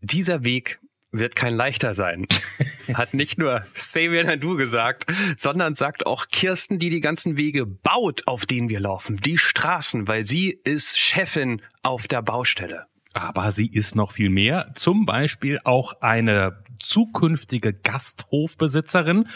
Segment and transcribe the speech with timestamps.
[0.00, 0.80] Dieser Weg
[1.12, 2.26] wird kein leichter sein.
[2.94, 8.26] Hat nicht nur Xavier Nadu gesagt, sondern sagt auch Kirsten, die die ganzen Wege baut,
[8.26, 12.86] auf denen wir laufen, die Straßen, weil sie ist Chefin auf der Baustelle.
[13.12, 19.28] Aber sie ist noch viel mehr, zum Beispiel auch eine zukünftige Gasthofbesitzerin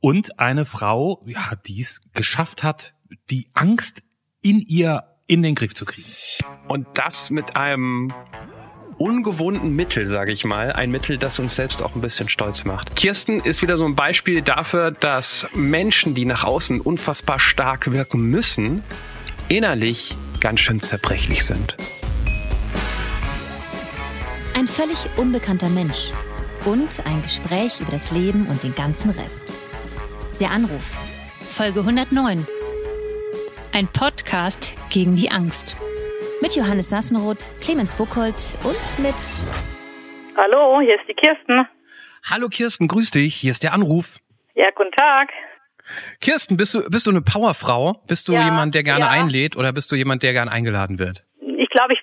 [0.00, 2.94] und eine Frau, ja, die es geschafft hat,
[3.30, 4.02] die Angst
[4.42, 6.06] in ihr in den Griff zu kriegen.
[6.68, 8.12] Und das mit einem
[8.98, 10.72] ungewohnten Mittel, sage ich mal.
[10.72, 12.96] Ein Mittel, das uns selbst auch ein bisschen stolz macht.
[12.96, 18.22] Kirsten ist wieder so ein Beispiel dafür, dass Menschen, die nach außen unfassbar stark wirken
[18.22, 18.82] müssen,
[19.48, 21.76] innerlich ganz schön zerbrechlich sind.
[24.54, 26.12] Ein völlig unbekannter Mensch
[26.64, 29.44] und ein Gespräch über das Leben und den ganzen Rest.
[30.40, 30.96] Der Anruf.
[31.48, 32.46] Folge 109.
[33.72, 35.76] Ein Podcast gegen die Angst.
[36.46, 39.16] Mit Johannes Sassenroth, Clemens Buchholz und mit.
[40.36, 41.66] Hallo, hier ist die Kirsten.
[42.30, 43.34] Hallo Kirsten, grüß dich.
[43.34, 44.18] Hier ist der Anruf.
[44.54, 45.30] Ja, guten Tag.
[46.20, 48.00] Kirsten, bist du, bist du eine Powerfrau?
[48.06, 49.10] Bist du Ja, jemand, der gerne ja.
[49.10, 51.24] einlädt oder bist du jemand, der gerne eingeladen wird?
[51.40, 52.00] Ich glaube, ich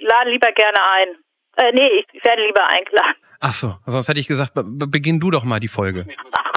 [0.00, 1.08] lade lieber gerne ein.
[1.56, 3.16] Äh, nee, ich werde lieber eingeladen.
[3.40, 6.06] Ach so, sonst hätte ich gesagt, be be- beginn du doch mal die Folge.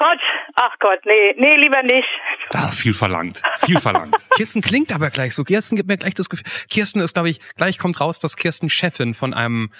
[0.03, 0.19] Ach Gott,
[0.55, 2.07] ach Gott, nee, nee, lieber nicht.
[2.53, 4.15] Ah, viel verlangt, viel verlangt.
[4.35, 5.43] Kirsten klingt aber gleich so.
[5.43, 6.45] Kirsten gibt mir gleich das Gefühl.
[6.69, 9.71] Kirsten ist, glaube ich, gleich kommt raus, dass Kirsten Chefin von einem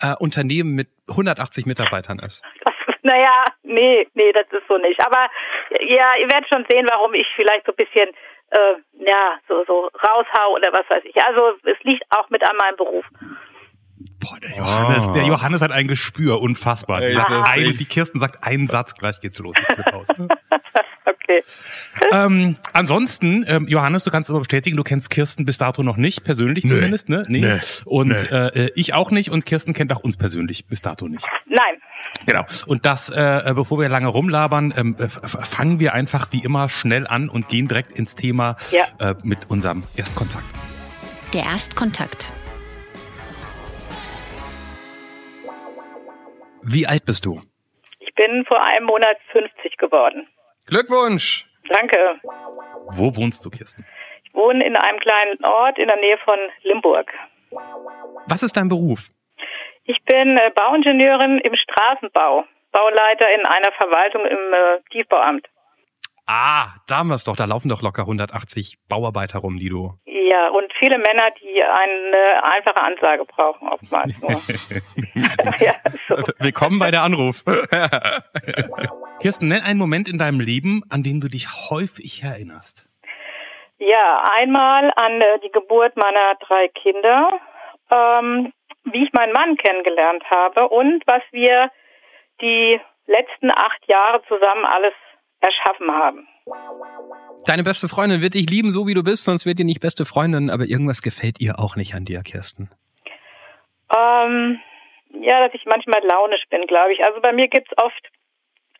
[0.00, 2.42] äh, Unternehmen mit 180 Mitarbeitern ist.
[2.64, 5.04] Das, naja, nee, nee, das ist so nicht.
[5.06, 5.28] Aber
[5.80, 8.08] ja, ihr werdet schon sehen, warum ich vielleicht so ein bisschen,
[8.50, 11.16] äh, ja, so, so raushau oder was weiß ich.
[11.22, 13.04] Also es liegt auch mit an meinem Beruf.
[14.30, 17.02] Boah, der Johannes, der Johannes hat ein Gespür, unfassbar.
[17.02, 19.56] Ey, Die, ein, die Kirsten sagt einen Satz, gleich geht's los.
[19.58, 20.08] Ich aus.
[21.04, 21.42] Okay.
[22.12, 26.24] ähm, ansonsten, ähm, Johannes, du kannst aber bestätigen, du kennst Kirsten bis dato noch nicht,
[26.24, 26.70] persönlich Nö.
[26.76, 27.24] zumindest, ne?
[27.28, 27.40] Nee.
[27.40, 27.58] Nö.
[27.84, 28.14] Und Nö.
[28.48, 31.26] Äh, ich auch nicht und Kirsten kennt auch uns persönlich bis dato nicht.
[31.46, 31.58] Nein.
[32.26, 32.44] Genau.
[32.66, 37.06] Und das, äh, bevor wir lange rumlabern, ähm, äh, fangen wir einfach wie immer schnell
[37.06, 39.10] an und gehen direkt ins Thema Ja.
[39.10, 40.46] äh, mit unserem Erstkontakt.
[41.34, 42.32] Der Erstkontakt.
[46.70, 47.40] Wie alt bist du?
[47.98, 50.28] Ich bin vor einem Monat 50 geworden.
[50.66, 51.46] Glückwunsch!
[51.70, 52.20] Danke.
[52.90, 53.86] Wo wohnst du, Kirsten?
[54.24, 57.10] Ich wohne in einem kleinen Ort in der Nähe von Limburg.
[58.26, 59.08] Was ist dein Beruf?
[59.84, 65.48] Ich bin äh, Bauingenieurin im Straßenbau, Bauleiter in einer Verwaltung im äh, Tiefbauamt.
[66.26, 67.36] Ah, da haben wir es doch.
[67.36, 69.94] Da laufen doch locker 180 Bauarbeiter rum, die du.
[70.30, 74.30] Ja, und viele Männer, die eine einfache Ansage brauchen, oftmals nur.
[75.58, 75.74] ja,
[76.06, 76.16] so.
[76.38, 77.44] Willkommen bei der Anruf.
[79.20, 82.86] Kirsten, nenn einen Moment in deinem Leben, an den du dich häufig erinnerst.
[83.78, 87.40] ja, einmal an äh, die Geburt meiner drei Kinder,
[87.90, 88.52] ähm,
[88.84, 91.70] wie ich meinen Mann kennengelernt habe und was wir
[92.40, 94.94] die letzten acht Jahre zusammen alles
[95.40, 96.28] erschaffen haben.
[97.46, 100.04] Deine beste Freundin wird dich lieben, so wie du bist, sonst wird ihr nicht beste
[100.04, 102.70] Freundin, aber irgendwas gefällt ihr auch nicht an dir, Kirsten.
[103.96, 104.60] Ähm,
[105.22, 107.02] ja, dass ich manchmal launisch bin, glaube ich.
[107.02, 108.08] Also bei mir gibt's oft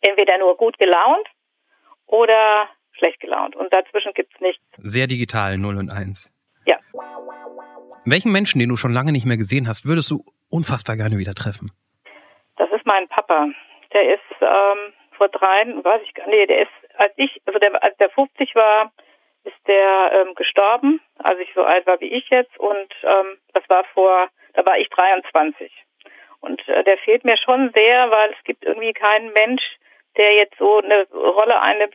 [0.00, 1.26] entweder nur gut gelaunt
[2.06, 3.56] oder schlecht gelaunt.
[3.56, 4.62] Und dazwischen gibt's nichts.
[4.78, 6.32] Sehr digital, 0 und 1.
[6.66, 6.76] Ja.
[8.04, 11.34] Welchen Menschen, den du schon lange nicht mehr gesehen hast, würdest du unfassbar gerne wieder
[11.34, 11.72] treffen?
[12.56, 13.48] Das ist mein Papa.
[13.92, 17.58] Der ist ähm, vor drei, weiß ich gar nicht, nee, der ist, als ich, also
[17.58, 18.92] der, als der 50 war,
[19.44, 22.58] ist der ähm, gestorben, als ich so alt war wie ich jetzt.
[22.58, 25.72] Und ähm, das war vor, da war ich 23.
[26.40, 29.62] Und äh, der fehlt mir schon sehr, weil es gibt irgendwie keinen Mensch,
[30.16, 31.94] der jetzt so eine Rolle einnimmt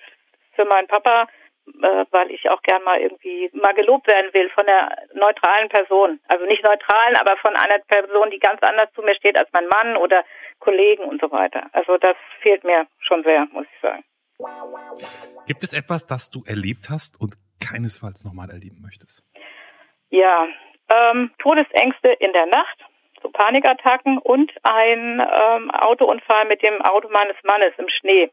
[0.55, 1.27] für meinen Papa,
[1.67, 6.19] äh, weil ich auch gern mal irgendwie mal gelobt werden will von einer neutralen Person.
[6.27, 9.67] Also nicht neutralen, aber von einer Person, die ganz anders zu mir steht als mein
[9.67, 10.23] Mann oder
[10.59, 11.67] Kollegen und so weiter.
[11.73, 14.03] Also das fehlt mir schon sehr, muss ich sagen.
[15.45, 19.23] Gibt es etwas, das du erlebt hast und keinesfalls nochmal erleben möchtest?
[20.09, 20.47] Ja,
[20.89, 22.77] ähm, Todesängste in der Nacht,
[23.21, 28.31] so Panikattacken und ein ähm, Autounfall mit dem Auto meines Mannes im Schnee.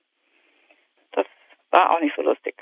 [1.12, 1.26] Das
[1.70, 2.55] war auch nicht so lustig.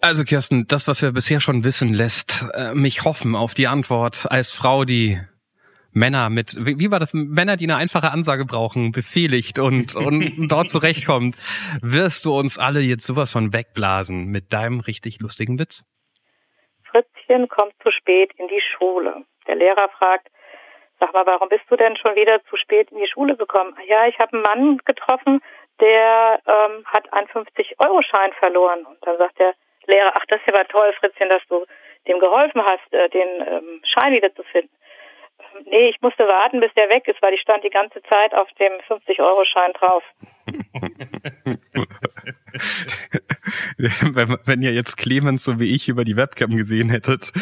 [0.00, 4.26] Also Kirsten, das, was wir bisher schon wissen, lässt äh, mich hoffen auf die Antwort
[4.30, 5.20] als Frau, die
[5.94, 10.70] Männer mit, wie, war das, Männer, die eine einfache Ansage brauchen, befehligt und, und dort
[10.70, 11.36] zurechtkommt.
[11.82, 15.84] Wirst du uns alle jetzt sowas von wegblasen mit deinem richtig lustigen Witz?
[16.90, 19.24] Fritzchen kommt zu spät in die Schule.
[19.46, 20.28] Der Lehrer fragt,
[21.00, 23.76] sag mal, warum bist du denn schon wieder zu spät in die Schule gekommen?
[23.86, 25.40] Ja, ich habe einen Mann getroffen,
[25.80, 28.84] der ähm, hat einen 50-Euro-Schein verloren.
[28.86, 29.54] Und dann sagt der
[29.86, 31.64] Lehrer, ach, das ist ja aber toll, Fritzchen, dass du
[32.06, 34.70] dem geholfen hast, äh, den ähm, Schein wiederzufinden.
[35.66, 38.48] Nee, ich musste warten, bis der weg ist, weil ich stand die ganze Zeit auf
[38.58, 40.02] dem 50-Euro-Schein drauf.
[43.78, 47.32] wenn, wenn ihr jetzt Clemens so wie ich über die Webcam gesehen hättet.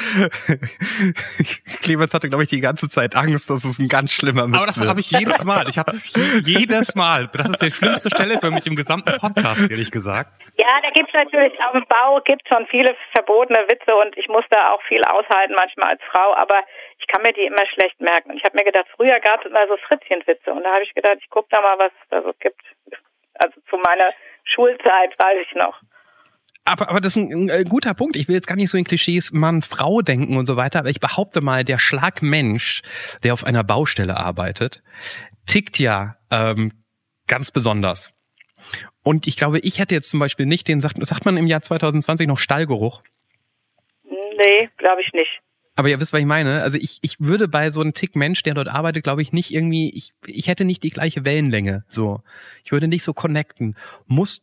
[1.83, 4.67] Clemens hatte, glaube ich, die ganze Zeit Angst, dass es ein ganz schlimmer Witz Aber
[4.67, 5.69] das habe ich jedes Mal.
[5.69, 6.13] Ich habe das
[6.45, 7.29] jedes Mal.
[7.33, 10.33] Das ist die schlimmste Stelle für mich im gesamten Podcast, ehrlich gesagt.
[10.59, 14.45] Ja, da gibt's natürlich auf dem Bau gibt schon viele verbotene Witze und ich muss
[14.51, 16.61] da auch viel aushalten manchmal als Frau, aber
[16.99, 18.31] ich kann mir die immer schlecht merken.
[18.31, 20.95] Und ich habe mir gedacht, früher gab es immer so Fritzchenwitze und da habe ich
[20.95, 22.63] gedacht, ich gucke da mal, was es da so gibt.
[23.35, 24.13] Also zu meiner
[24.45, 25.81] Schulzeit weiß ich noch.
[26.65, 28.17] Aber, aber das ist ein, ein, guter Punkt.
[28.17, 30.91] Ich will jetzt gar nicht so in Klischees Mann, Frau denken und so weiter, aber
[30.91, 32.83] ich behaupte mal, der Schlagmensch,
[33.25, 34.83] der auf einer Baustelle arbeitet,
[35.47, 36.73] tickt ja ähm,
[37.27, 38.15] ganz besonders.
[39.03, 41.63] Und ich glaube, ich hätte jetzt zum Beispiel nicht den, sagt, sagt man im Jahr
[41.63, 43.03] 2020 noch Stallgeruch?
[44.05, 45.42] Nee, glaube ich nicht.
[45.75, 46.63] Aber ihr wisst, was ich meine.
[46.63, 49.53] Also ich, ich würde bei so einem Tick Mensch, der dort arbeitet, glaube ich, nicht
[49.53, 51.85] irgendwie, ich, ich hätte nicht die gleiche Wellenlänge.
[51.89, 52.21] So.
[52.63, 53.77] Ich würde nicht so connecten.
[54.07, 54.43] Muss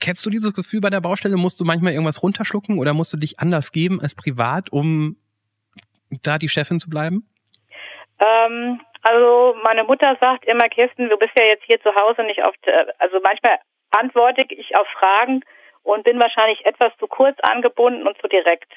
[0.00, 1.36] Kennst du dieses Gefühl bei der Baustelle?
[1.36, 5.16] Musst du manchmal irgendwas runterschlucken oder musst du dich anders geben als privat, um
[6.22, 7.28] da die Chefin zu bleiben?
[8.18, 12.44] Ähm, also meine Mutter sagt immer, Kirsten, du bist ja jetzt hier zu Hause nicht
[12.44, 12.58] oft,
[12.98, 13.58] also manchmal
[13.90, 15.42] antworte ich auf Fragen
[15.82, 18.72] und bin wahrscheinlich etwas zu kurz angebunden und zu direkt.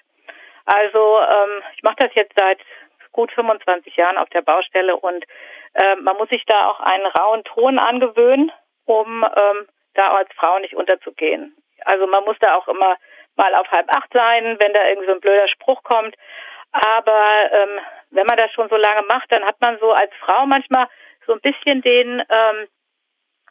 [0.66, 2.60] Also ähm, ich mache das jetzt seit
[3.12, 5.24] gut 25 Jahren auf der Baustelle und
[5.74, 8.52] äh, man muss sich da auch einen rauen Ton angewöhnen,
[8.86, 11.56] um ähm, da als Frau nicht unterzugehen.
[11.86, 12.98] Also man muss da auch immer
[13.36, 16.16] mal auf halb acht sein, wenn da irgendwie so ein blöder Spruch kommt.
[16.72, 17.80] Aber ähm,
[18.12, 20.88] wenn man das schon so lange macht, dann hat man so als Frau manchmal
[21.26, 22.68] so ein bisschen den, ähm,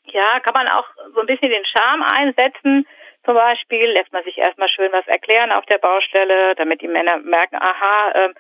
[0.05, 2.87] ja, kann man auch so ein bisschen den Charme einsetzen.
[3.25, 7.17] Zum Beispiel lässt man sich erstmal schön was erklären auf der Baustelle, damit die Männer
[7.19, 8.35] merken, aha, ähm,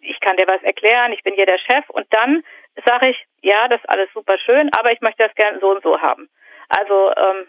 [0.00, 1.88] ich kann dir was erklären, ich bin hier der Chef.
[1.90, 2.42] Und dann
[2.84, 5.82] sage ich, ja, das ist alles super schön, aber ich möchte das gerne so und
[5.82, 6.28] so haben.
[6.68, 7.46] Also ähm,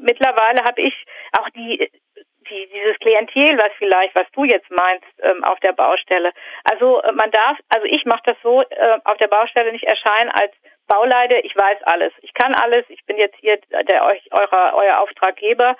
[0.00, 0.94] mittlerweile habe ich
[1.38, 1.90] auch die,
[2.50, 6.32] die dieses Klientel, was vielleicht, was du jetzt meinst, ähm, auf der Baustelle.
[6.64, 10.30] Also äh, man darf, also ich mache das so äh, auf der Baustelle nicht erscheinen
[10.30, 10.52] als
[10.88, 15.00] Bauleiter, ich weiß alles, ich kann alles, ich bin jetzt hier der euch eurer euer
[15.00, 15.76] Auftraggeber,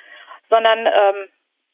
[0.48, 1.28] sondern ähm,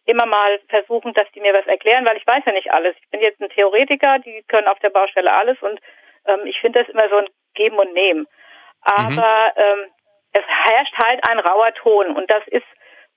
[0.07, 2.95] immer mal versuchen, dass die mir was erklären, weil ich weiß ja nicht alles.
[3.01, 5.81] Ich bin jetzt ein Theoretiker, die können auf der Baustelle alles und
[6.27, 8.27] ähm, ich finde das immer so ein Geben und Nehmen.
[8.83, 9.63] Aber mhm.
[9.63, 9.91] ähm,
[10.33, 12.67] es herrscht halt ein rauer Ton und das ist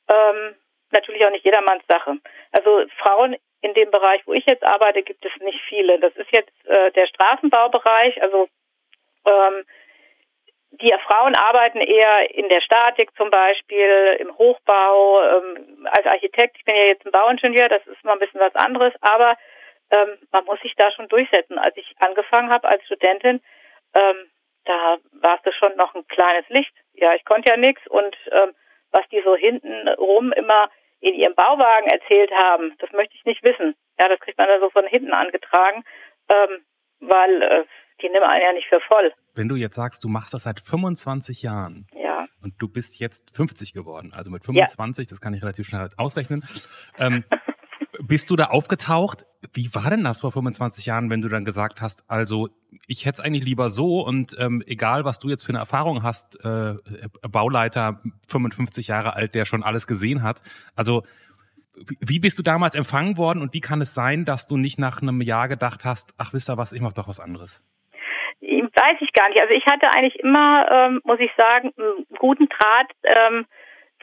[0.07, 0.56] ähm,
[0.92, 2.18] natürlich auch nicht jedermanns Sache.
[2.51, 6.00] Also Frauen in dem Bereich, wo ich jetzt arbeite, gibt es nicht viele.
[6.00, 8.48] Das ist jetzt äh, der Straßenbaubereich, also
[9.25, 9.65] ähm,
[10.82, 16.58] die Frauen arbeiten eher in der Statik zum Beispiel, im Hochbau, ähm, als Architekt.
[16.58, 19.38] Ich bin ja jetzt ein Bauingenieur, das ist mal ein bisschen was anderes, aber
[19.92, 21.58] ähm, man muss sich da schon durchsetzen.
[21.58, 23.42] Als ich angefangen habe als Studentin,
[23.94, 24.32] ähm,
[24.66, 26.74] da war es schon noch ein kleines Licht.
[26.94, 28.54] Ja, ich konnte ja nichts und ähm,
[28.92, 30.70] was die so hinten rum immer
[31.00, 33.76] in ihrem Bauwagen erzählt haben, das möchte ich nicht wissen.
[34.00, 35.84] Ja, das kriegt man da so von hinten angetragen,
[36.30, 36.66] ähm,
[37.00, 37.66] weil äh,
[38.02, 39.12] die nehmen einen ja nicht für voll.
[39.36, 42.28] Wenn du jetzt sagst, du machst das seit 25 Jahren ja.
[42.42, 45.10] und du bist jetzt 50 geworden, also mit 25, ja.
[45.10, 46.46] das kann ich relativ schnell ausrechnen,
[46.98, 47.24] ähm,
[48.02, 49.26] bist du da aufgetaucht?
[49.54, 52.50] Wie war denn das vor 25 Jahren, wenn du dann gesagt hast, also
[52.88, 56.04] ich hätte es eigentlich lieber so und ähm, egal, was du jetzt für eine Erfahrung
[56.04, 56.76] hast, äh,
[57.21, 60.42] Bauleiter 55 Jahre alt, der schon alles gesehen hat,
[60.76, 61.04] also
[62.00, 65.02] wie bist du damals empfangen worden und wie kann es sein, dass du nicht nach
[65.02, 67.62] einem Jahr gedacht hast, ach wisst ihr was, ich mache doch was anderes?
[68.47, 69.42] Weiß ich gar nicht.
[69.42, 73.45] Also ich hatte eigentlich immer, ähm, muss ich sagen, einen guten Draht ähm,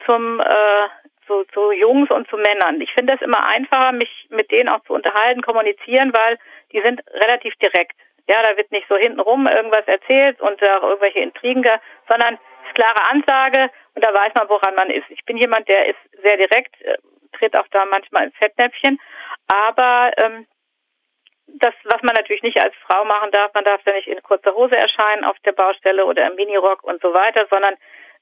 [0.05, 0.87] zum äh,
[1.25, 2.79] zu, zu Jungs und zu Männern.
[2.81, 6.37] Ich finde es immer einfacher, mich mit denen auch zu unterhalten, kommunizieren, weil
[6.71, 7.93] die sind relativ direkt.
[8.27, 11.63] Ja, da wird nicht so hintenrum irgendwas erzählt und äh, irgendwelche Intrigen,
[12.07, 15.05] sondern es ist klare Ansage und da weiß man, woran man ist.
[15.09, 16.97] Ich bin jemand, der ist sehr direkt, äh,
[17.37, 18.99] tritt auch da manchmal ins Fettnäpfchen,
[19.47, 20.47] aber ähm,
[21.47, 24.55] das, was man natürlich nicht als Frau machen darf, man darf ja nicht in kurzer
[24.55, 27.75] Hose erscheinen auf der Baustelle oder im Minirock und so weiter, sondern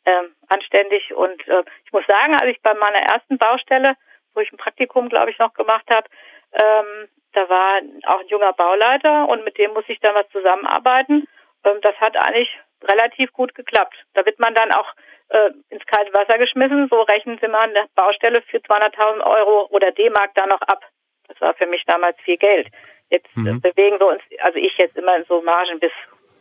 [0.06, 1.14] ähm, anständig.
[1.14, 3.96] Und äh, ich muss sagen, als ich bei meiner ersten Baustelle,
[4.34, 6.08] wo ich ein Praktikum, glaube ich, noch gemacht habe,
[6.54, 11.28] ähm, da war auch ein junger Bauleiter und mit dem muss ich dann was zusammenarbeiten.
[11.64, 13.96] Ähm, das hat eigentlich relativ gut geklappt.
[14.14, 14.94] Da wird man dann auch
[15.30, 16.88] äh, ins kalte Wasser geschmissen.
[16.90, 20.84] So rechnen Sie mal eine Baustelle für 200.000 Euro oder D-Mark da noch ab.
[21.28, 22.68] Das war für mich damals viel Geld.
[23.14, 23.62] Jetzt äh, mhm.
[23.62, 25.92] bewegen wir uns, also ich jetzt immer in so Margen bis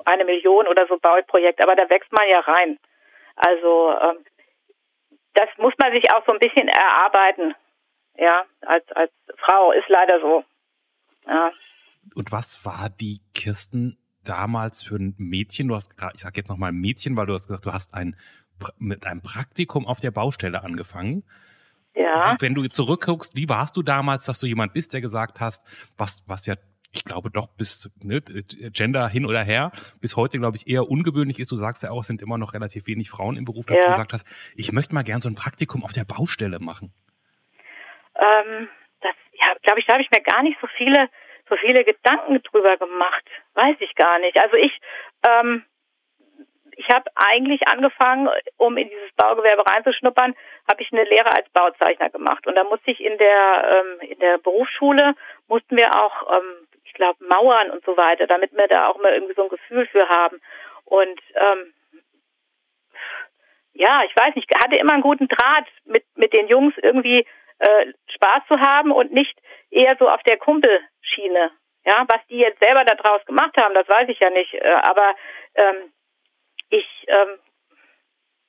[0.07, 2.79] eine Million oder so Bauprojekt, aber da wächst man ja rein.
[3.37, 4.25] Also ähm,
[5.35, 7.55] das muss man sich auch so ein bisschen erarbeiten.
[8.17, 10.45] Ja, als, als Frau ist leider so.
[11.27, 11.53] Ja.
[12.15, 16.49] Und was war die Kirsten damals für ein Mädchen, du hast gerade, ich sag jetzt
[16.49, 18.17] nochmal Mädchen, weil du hast gesagt, du hast ein
[18.79, 21.25] mit einem Praktikum auf der Baustelle angefangen.
[21.95, 22.37] Ja.
[22.41, 25.63] Wenn du zurückguckst, wie warst du damals, dass du jemand bist, der gesagt hast,
[25.97, 26.55] was, was ja,
[26.95, 31.39] ich glaube doch bis ne, Gender hin oder her, bis heute, glaube ich, eher ungewöhnlich
[31.39, 31.51] ist.
[31.53, 33.85] Du sagst ja auch, es sind immer noch relativ wenig Frauen im Beruf, dass Ja.
[33.85, 36.93] du gesagt hast, ich möchte mal gern so ein Praktikum auf der Baustelle machen.
[38.15, 38.69] Ähm,
[39.01, 41.09] das, ja, glaube ich, da habe ich mir gar nicht so viele,
[41.49, 43.25] so viele Gedanken drüber gemacht.
[43.55, 44.37] Weiß ich gar nicht.
[44.37, 44.73] Also ich,
[45.27, 45.65] ähm,
[46.83, 50.35] ich habe eigentlich angefangen, um in dieses Baugewerbe reinzuschnuppern,
[50.69, 52.47] habe ich eine Lehre als Bauzeichner gemacht.
[52.47, 55.15] Und da musste ich in der ähm, in der Berufsschule
[55.47, 59.13] mussten wir auch, ähm, ich glaube, Mauern und so weiter, damit wir da auch mal
[59.13, 60.41] irgendwie so ein Gefühl für haben.
[60.85, 61.73] Und ähm,
[63.75, 67.27] ja, ich weiß nicht, hatte immer einen guten Draht mit mit den Jungs irgendwie
[67.59, 69.39] äh, Spaß zu haben und nicht
[69.71, 71.53] eher so auf der Kumpelschiene.
[71.85, 74.55] Ja, was die jetzt selber da draus gemacht haben, das weiß ich ja nicht.
[74.55, 75.15] Äh, aber
[75.55, 75.93] ähm,
[76.73, 77.39] ich ähm,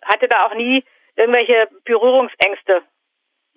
[0.01, 0.83] hatte da auch nie
[1.15, 2.83] irgendwelche Berührungsängste.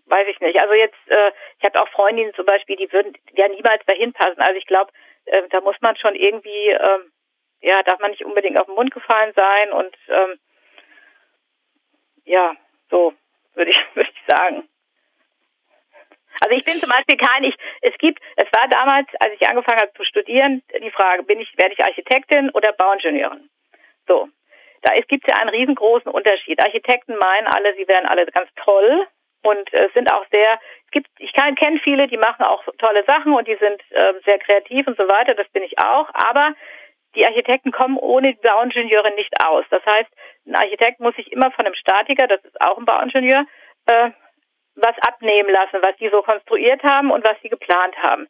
[0.06, 0.60] Weiß ich nicht.
[0.60, 4.40] Also jetzt, äh, ich habe auch Freundinnen zum Beispiel, die würden ja niemals dahin passen.
[4.40, 4.92] Also ich glaube,
[5.26, 7.12] äh, da muss man schon irgendwie, ähm,
[7.60, 10.38] ja, darf man nicht unbedingt auf den Mund gefallen sein und ähm,
[12.24, 12.54] ja,
[12.90, 13.14] so
[13.54, 14.68] würde ich, würde ich sagen.
[16.40, 19.80] Also ich bin zum Beispiel kein, ich, es gibt, es war damals, als ich angefangen
[19.80, 23.48] habe zu studieren, die Frage, bin ich, werde ich Architektin oder Bauingenieurin?
[24.06, 24.28] So.
[24.86, 26.62] Da gibt ja einen riesengroßen Unterschied.
[26.62, 29.06] Architekten meinen alle, sie wären alle ganz toll
[29.42, 33.32] und äh, sind auch sehr, es gibt, ich kenne viele, die machen auch tolle Sachen
[33.32, 36.54] und die sind äh, sehr kreativ und so weiter, das bin ich auch, aber
[37.16, 39.64] die Architekten kommen ohne die Bauingenieurin nicht aus.
[39.70, 40.10] Das heißt,
[40.46, 43.44] ein Architekt muss sich immer von einem Statiker, das ist auch ein Bauingenieur,
[43.86, 44.10] äh,
[44.76, 48.28] was abnehmen lassen, was die so konstruiert haben und was sie geplant haben.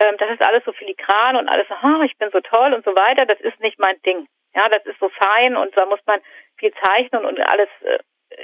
[0.00, 2.94] Ähm, das ist alles so filigran und alles oh, ich bin so toll und so
[2.94, 3.26] weiter.
[3.26, 4.26] Das ist nicht mein Ding.
[4.54, 6.20] Ja, das ist so fein und da muss man
[6.56, 7.68] viel zeichnen und alles.
[7.82, 7.98] Äh,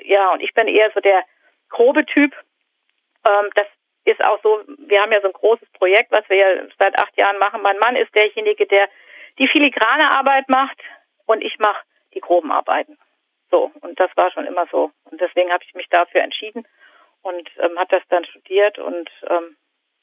[0.04, 1.24] ja, und ich bin eher so der
[1.68, 2.34] grobe Typ.
[3.26, 3.66] Ähm, das
[4.04, 7.16] ist auch so, wir haben ja so ein großes Projekt, was wir ja seit acht
[7.16, 7.62] Jahren machen.
[7.62, 8.88] Mein Mann ist derjenige, der
[9.38, 10.78] die filigrane Arbeit macht
[11.26, 11.82] und ich mache
[12.14, 12.98] die groben Arbeiten.
[13.50, 14.90] So, und das war schon immer so.
[15.04, 16.66] Und deswegen habe ich mich dafür entschieden
[17.22, 19.56] und ähm, habe das dann studiert und ähm,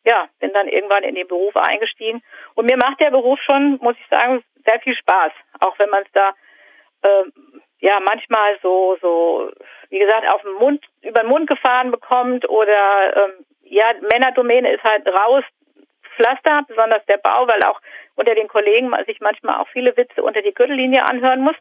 [0.07, 2.23] ja, bin dann irgendwann in den Beruf eingestiegen.
[2.55, 5.33] Und mir macht der Beruf schon, muss ich sagen, sehr viel Spaß.
[5.59, 6.31] Auch wenn man es da
[7.03, 7.33] ähm,
[7.79, 9.51] ja manchmal so, so,
[9.89, 14.83] wie gesagt, auf den Mund, über den Mund gefahren bekommt oder ähm, ja, Männerdomäne ist
[14.85, 15.43] halt raus,
[16.15, 17.81] Pflaster, besonders der Bau, weil auch
[18.15, 21.55] unter den Kollegen man sich manchmal auch viele Witze unter die Gürtellinie anhören muss.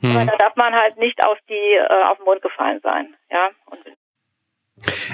[0.00, 0.16] Hm.
[0.16, 3.16] Aber da darf man halt nicht auf die äh, auf den Mund gefallen sein.
[3.30, 3.50] Ja.
[3.66, 3.80] Und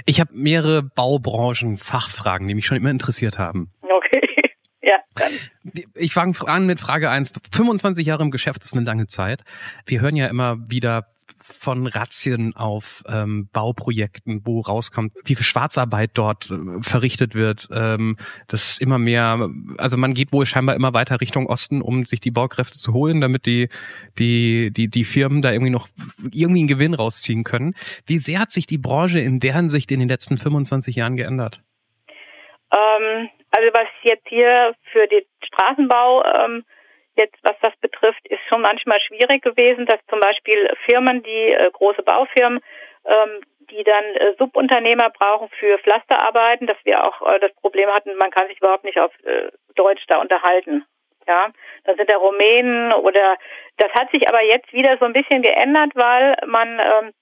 [0.05, 3.71] Ich habe mehrere Baubranchen-Fachfragen, die mich schon immer interessiert haben.
[3.83, 4.21] okay.
[4.83, 5.33] ja, dann.
[5.95, 7.33] Ich fange an mit Frage eins.
[7.53, 9.43] 25 Jahre im Geschäft ist eine lange Zeit.
[9.87, 11.07] Wir hören ja immer wieder
[11.59, 17.69] von Razzien auf ähm, Bauprojekten, wo rauskommt, wie viel Schwarzarbeit dort äh, verrichtet wird.
[17.73, 18.17] Ähm,
[18.49, 19.49] das ist immer mehr,
[19.79, 23.21] also man geht wohl scheinbar immer weiter Richtung Osten, um sich die Baukräfte zu holen,
[23.21, 23.69] damit die,
[24.19, 25.89] die, die, die Firmen da irgendwie noch
[26.33, 27.75] irgendwie einen Gewinn rausziehen können.
[28.07, 31.61] Wie sehr hat sich die Branche in der Hinsicht in den letzten 25 Jahren geändert?
[32.73, 36.65] Ähm, also was jetzt hier für den Straßenbau ähm,
[37.17, 41.71] jetzt, was das betrifft, ist schon manchmal schwierig gewesen, dass zum Beispiel Firmen, die äh,
[41.73, 42.61] große Baufirmen,
[43.05, 48.17] ähm, die dann äh, Subunternehmer brauchen für Pflasterarbeiten, dass wir auch äh, das Problem hatten,
[48.17, 50.85] man kann sich überhaupt nicht auf äh, Deutsch da unterhalten.
[51.27, 51.51] Ja,
[51.85, 53.37] dann sind da Rumänen oder
[53.79, 57.13] das hat sich aber jetzt wieder so ein bisschen geändert, weil man ähm,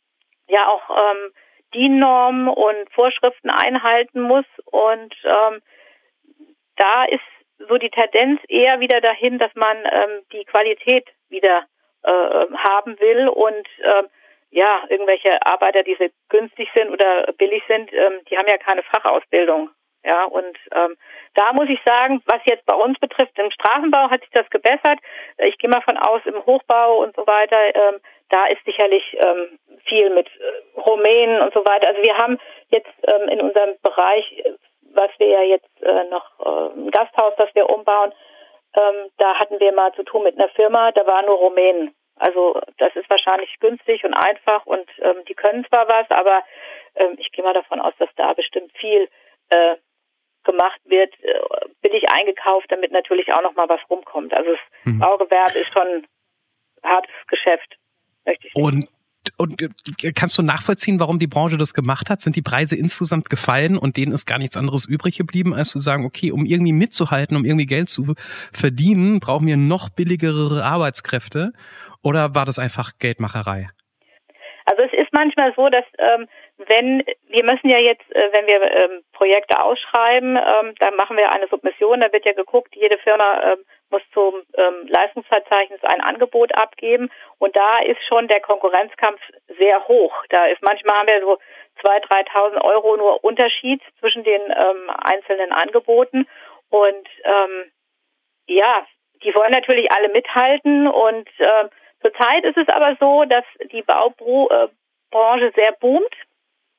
[0.47, 1.33] ja auch ähm,
[1.75, 5.63] DIN-Normen und Vorschriften einhalten muss und ähm,
[6.77, 7.23] da ist
[7.69, 11.65] so die Tendenz eher wieder dahin, dass man ähm, die Qualität wieder
[12.03, 14.09] äh, haben will und ähm,
[14.51, 15.97] ja, irgendwelche Arbeiter, die
[16.29, 19.71] günstig sind oder billig sind, ähm, die haben ja keine Fachausbildung.
[20.05, 20.97] Ja, und ähm,
[21.35, 24.99] da muss ich sagen, was jetzt bei uns betrifft, im Straßenbau hat sich das gebessert.
[25.39, 29.59] Ich gehe mal von aus, im Hochbau und so weiter, ähm, da ist sicherlich ähm,
[29.87, 31.89] viel mit äh, Rumänen und so weiter.
[31.89, 34.45] Also wir haben jetzt ähm, in unserem Bereich
[34.95, 38.13] was wir ja jetzt äh, noch äh, ein Gasthaus, das wir umbauen,
[38.77, 41.95] ähm, da hatten wir mal zu tun mit einer Firma, da waren nur Rumänen.
[42.17, 46.43] Also das ist wahrscheinlich günstig und einfach und ähm, die können zwar was, aber
[46.95, 49.09] ähm, ich gehe mal davon aus, dass da bestimmt viel
[49.51, 49.77] äh,
[50.45, 51.41] gemacht wird, äh,
[51.83, 54.33] billig eingekauft, damit natürlich auch noch mal was rumkommt.
[54.35, 55.01] Also das Mhm.
[55.01, 56.07] Baugewerbe ist schon ein
[56.85, 57.77] hartes Geschäft,
[58.25, 58.67] möchte ich sagen.
[58.67, 58.89] Und
[59.37, 62.21] und äh, kannst du nachvollziehen, warum die Branche das gemacht hat?
[62.21, 65.79] Sind die Preise insgesamt gefallen und denen ist gar nichts anderes übrig geblieben, als zu
[65.79, 68.15] sagen, okay, um irgendwie mitzuhalten, um irgendwie Geld zu
[68.53, 71.53] verdienen, brauchen wir noch billigere Arbeitskräfte?
[72.03, 73.69] Oder war das einfach Geldmacherei?
[74.67, 76.27] Also es ist manchmal so, dass ähm,
[76.69, 81.35] wenn wir müssen ja jetzt, äh, wenn wir ähm, Projekte ausschreiben, ähm, dann machen wir
[81.35, 86.57] eine Submission, da wird ja geguckt, jede Firma ähm, muss zum ähm, Leistungsverzeichnis ein Angebot
[86.59, 87.11] abgeben.
[87.39, 89.21] Und da ist schon der Konkurrenzkampf
[89.59, 90.13] sehr hoch.
[90.31, 91.39] Da ist manchmal haben wir so
[91.83, 96.27] 2.000, 3.000 Euro nur Unterschied zwischen den ähm, einzelnen Angeboten.
[96.71, 97.71] Und ähm,
[98.47, 98.87] ja,
[99.23, 100.89] die wollen natürlich alle mithalten.
[100.89, 101.69] Und äh,
[102.01, 106.15] Zurzeit ist es aber so, dass die Baubranche sehr boomt.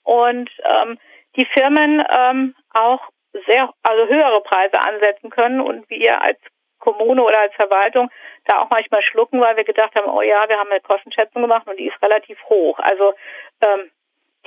[0.04, 1.00] Und ähm,
[1.36, 3.02] die Firmen ähm, auch
[3.46, 6.40] sehr, also höhere Preise ansetzen können und wir als
[6.86, 8.10] Kommune oder als Verwaltung
[8.46, 11.68] da auch manchmal schlucken, weil wir gedacht haben, oh ja, wir haben eine Kostenschätzung gemacht
[11.68, 12.78] und die ist relativ hoch.
[12.80, 13.14] Also
[13.62, 13.90] ähm,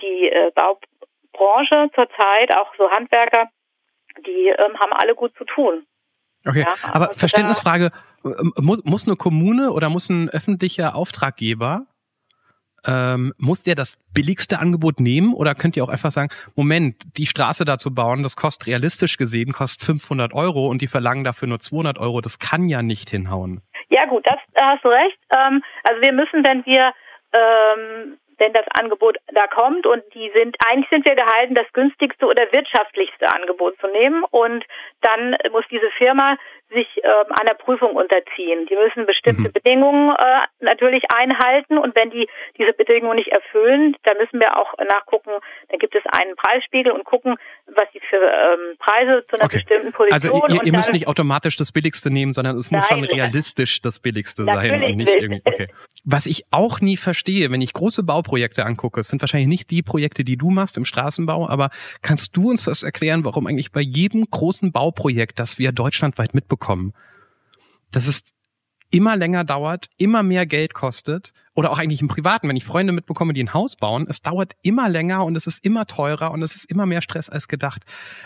[0.00, 3.49] die äh, Baubranche zurzeit, auch so Handwerker,
[4.25, 5.85] die ähm, haben alle gut zu tun.
[6.47, 7.90] Okay, ja, aber Verständnisfrage,
[8.25, 11.87] ähm, muss, muss eine Kommune oder muss ein öffentlicher Auftraggeber,
[12.88, 17.26] ähm, muss der das billigste Angebot nehmen oder könnt ihr auch einfach sagen, Moment, die
[17.26, 21.49] Straße da zu bauen, das kostet realistisch gesehen, kostet 500 Euro und die verlangen dafür
[21.49, 23.61] nur 200 Euro, das kann ja nicht hinhauen.
[23.90, 25.18] Ja gut, das da hast du recht.
[25.37, 26.92] Ähm, also wir müssen, wenn wir
[27.33, 32.26] ähm, wenn das Angebot da kommt und die sind, eigentlich sind wir gehalten, das günstigste
[32.26, 34.64] oder wirtschaftlichste Angebot zu nehmen und
[35.00, 36.37] dann muss diese Firma
[36.70, 38.66] sich ähm, einer Prüfung unterziehen.
[38.66, 39.52] Die müssen bestimmte mhm.
[39.52, 44.75] Bedingungen äh, natürlich einhalten und wenn die diese Bedingungen nicht erfüllen, dann müssen wir auch
[44.78, 45.30] nachgucken,
[45.68, 47.37] dann gibt es einen Preisspiegel und gucken,
[47.75, 49.58] was die für ähm, Preise zu einer okay.
[49.58, 53.00] bestimmten Position Also ihr, ihr müsst nicht automatisch das Billigste nehmen, sondern es muss Nein.
[53.00, 55.42] schon realistisch das Billigste sein und nicht irgendwie.
[55.44, 55.68] Okay.
[56.04, 59.82] Was ich auch nie verstehe, wenn ich große Bauprojekte angucke, es sind wahrscheinlich nicht die
[59.82, 61.70] Projekte, die du machst im Straßenbau, aber
[62.02, 66.58] kannst du uns das erklären, warum eigentlich bei jedem großen Bauprojekt, das wir deutschlandweit mitbekommen,
[67.91, 68.35] dass es
[68.91, 72.93] immer länger dauert, immer mehr Geld kostet oder auch eigentlich im Privaten, wenn ich Freunde
[72.93, 76.42] mitbekomme, die ein Haus bauen, es dauert immer länger und es ist immer teurer und
[76.42, 77.83] es ist immer mehr Stress als gedacht.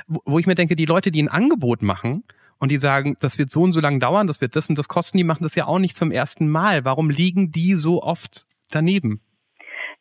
[0.06, 2.24] Wo ich mir denke, die Leute, die ein Angebot machen,
[2.62, 4.86] und die sagen, das wird so und so lang dauern, das wird das und das
[4.86, 6.84] kosten, die machen das ja auch nicht zum ersten Mal.
[6.84, 9.20] Warum liegen die so oft daneben?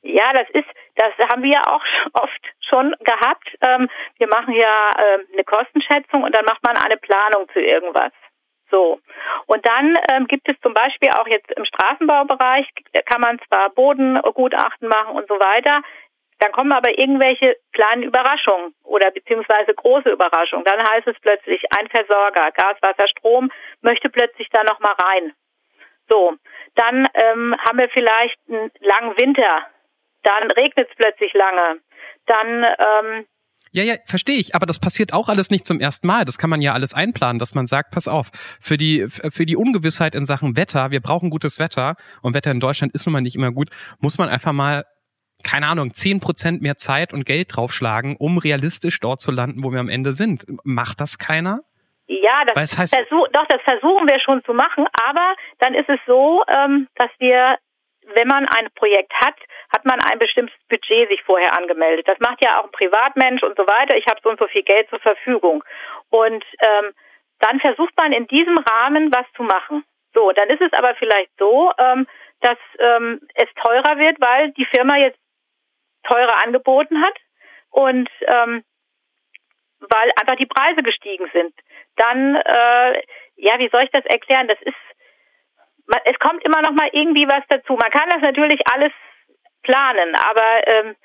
[0.03, 1.81] Ja, das ist, das haben wir auch
[2.21, 3.47] oft schon gehabt.
[3.61, 8.11] Ähm, wir machen ja ähm, eine Kostenschätzung und dann macht man eine Planung zu irgendwas.
[8.71, 8.99] So.
[9.47, 12.65] Und dann ähm, gibt es zum Beispiel auch jetzt im Straßenbaubereich,
[13.05, 15.81] kann man zwar Bodengutachten machen und so weiter,
[16.41, 20.65] dann kommen aber irgendwelche kleinen Überraschungen oder beziehungsweise große Überraschungen.
[20.65, 25.33] Dann heißt es plötzlich, ein Versorger, Gas, Wasser, Strom, möchte plötzlich da nochmal rein.
[26.09, 26.33] So,
[26.73, 29.67] dann ähm, haben wir vielleicht einen langen Winter.
[30.23, 31.79] Dann regnet es plötzlich lange.
[32.25, 33.25] Dann ähm,
[33.73, 34.53] ja, ja, verstehe ich.
[34.53, 36.25] Aber das passiert auch alles nicht zum ersten Mal.
[36.25, 38.29] Das kann man ja alles einplanen, dass man sagt, pass auf,
[38.59, 42.59] für die, für die Ungewissheit in Sachen Wetter, wir brauchen gutes Wetter und Wetter in
[42.59, 44.83] Deutschland ist nun mal nicht immer gut, muss man einfach mal
[45.43, 49.71] keine Ahnung, zehn Prozent mehr Zeit und Geld draufschlagen, um realistisch dort zu landen, wo
[49.71, 50.45] wir am Ende sind.
[50.63, 51.61] Macht das keiner?
[52.07, 55.89] Ja, das, das heißt, versuch, doch, das versuchen wir schon zu machen, aber dann ist
[55.89, 57.57] es so, ähm, dass wir,
[58.15, 59.35] wenn man ein Projekt hat,
[59.73, 62.07] hat man ein bestimmtes Budget sich vorher angemeldet.
[62.07, 63.97] Das macht ja auch ein Privatmensch und so weiter.
[63.97, 65.63] Ich habe so und so viel Geld zur Verfügung.
[66.09, 66.93] Und ähm,
[67.39, 69.83] dann versucht man in diesem Rahmen was zu machen.
[70.13, 72.07] So, dann ist es aber vielleicht so, ähm,
[72.41, 75.19] dass ähm, es teurer wird, weil die Firma jetzt
[76.03, 77.15] teurer angeboten hat
[77.69, 78.63] und ähm,
[79.79, 81.53] weil einfach die Preise gestiegen sind.
[81.95, 83.01] Dann, äh,
[83.35, 84.47] ja, wie soll ich das erklären?
[84.47, 84.75] Das ist,
[86.05, 87.73] es kommt immer noch mal irgendwie was dazu.
[87.73, 88.91] Man kann das natürlich alles
[89.63, 90.95] planen, aber ähm,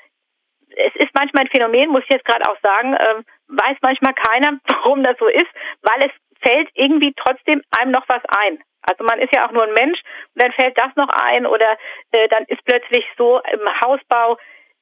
[0.77, 4.59] es ist manchmal ein Phänomen, muss ich jetzt gerade auch sagen, ähm, weiß manchmal keiner,
[4.69, 5.49] warum das so ist,
[5.83, 6.13] weil es
[6.47, 8.63] fällt irgendwie trotzdem einem noch was ein.
[8.89, 9.99] Also man ist ja auch nur ein Mensch
[10.35, 11.77] und dann fällt das noch ein oder
[12.13, 14.37] äh, dann ist plötzlich so im Hausbau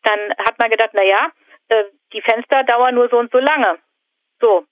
[0.04, 1.32] dann hat man gedacht, na ja,
[1.68, 3.78] äh, die Fenster dauern nur so und so lange.
[4.40, 4.64] So,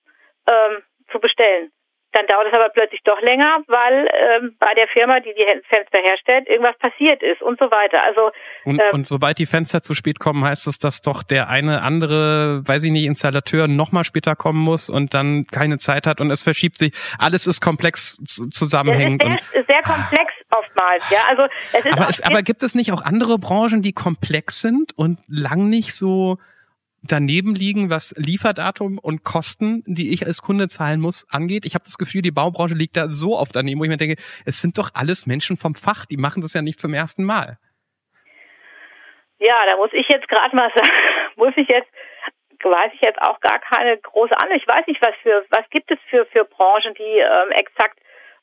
[0.48, 1.72] ähm, zu bestellen.
[2.12, 5.98] Dann dauert es aber plötzlich doch länger, weil ähm, bei der Firma, die die Fenster
[6.02, 8.02] herstellt, irgendwas passiert ist und so weiter.
[8.02, 8.30] Also
[8.64, 11.82] und, ähm, und sobald die Fenster zu spät kommen, heißt es, dass doch der eine
[11.82, 16.30] andere, weiß ich nicht, Installateur nochmal später kommen muss und dann keine Zeit hat und
[16.30, 16.92] es verschiebt sich.
[17.18, 19.24] Alles ist komplex zusammenhängend.
[19.24, 21.20] Es ist sehr, sehr komplex oftmals, ja.
[21.28, 24.92] Also es ist aber, es, aber gibt es nicht auch andere Branchen, die komplex sind
[24.96, 26.38] und lang nicht so
[27.02, 31.64] daneben liegen, was Lieferdatum und Kosten, die ich als Kunde zahlen muss, angeht.
[31.64, 34.22] Ich habe das Gefühl, die Baubranche liegt da so oft daneben, wo ich mir denke,
[34.46, 37.58] es sind doch alles Menschen vom Fach, die machen das ja nicht zum ersten Mal.
[39.38, 40.90] Ja, da muss ich jetzt gerade mal sagen,
[41.36, 41.90] muss ich jetzt,
[42.62, 44.56] weiß ich jetzt auch gar keine große Ahnung.
[44.56, 47.98] Ich weiß nicht, was für, was gibt es für, für Branchen, die ähm, exakt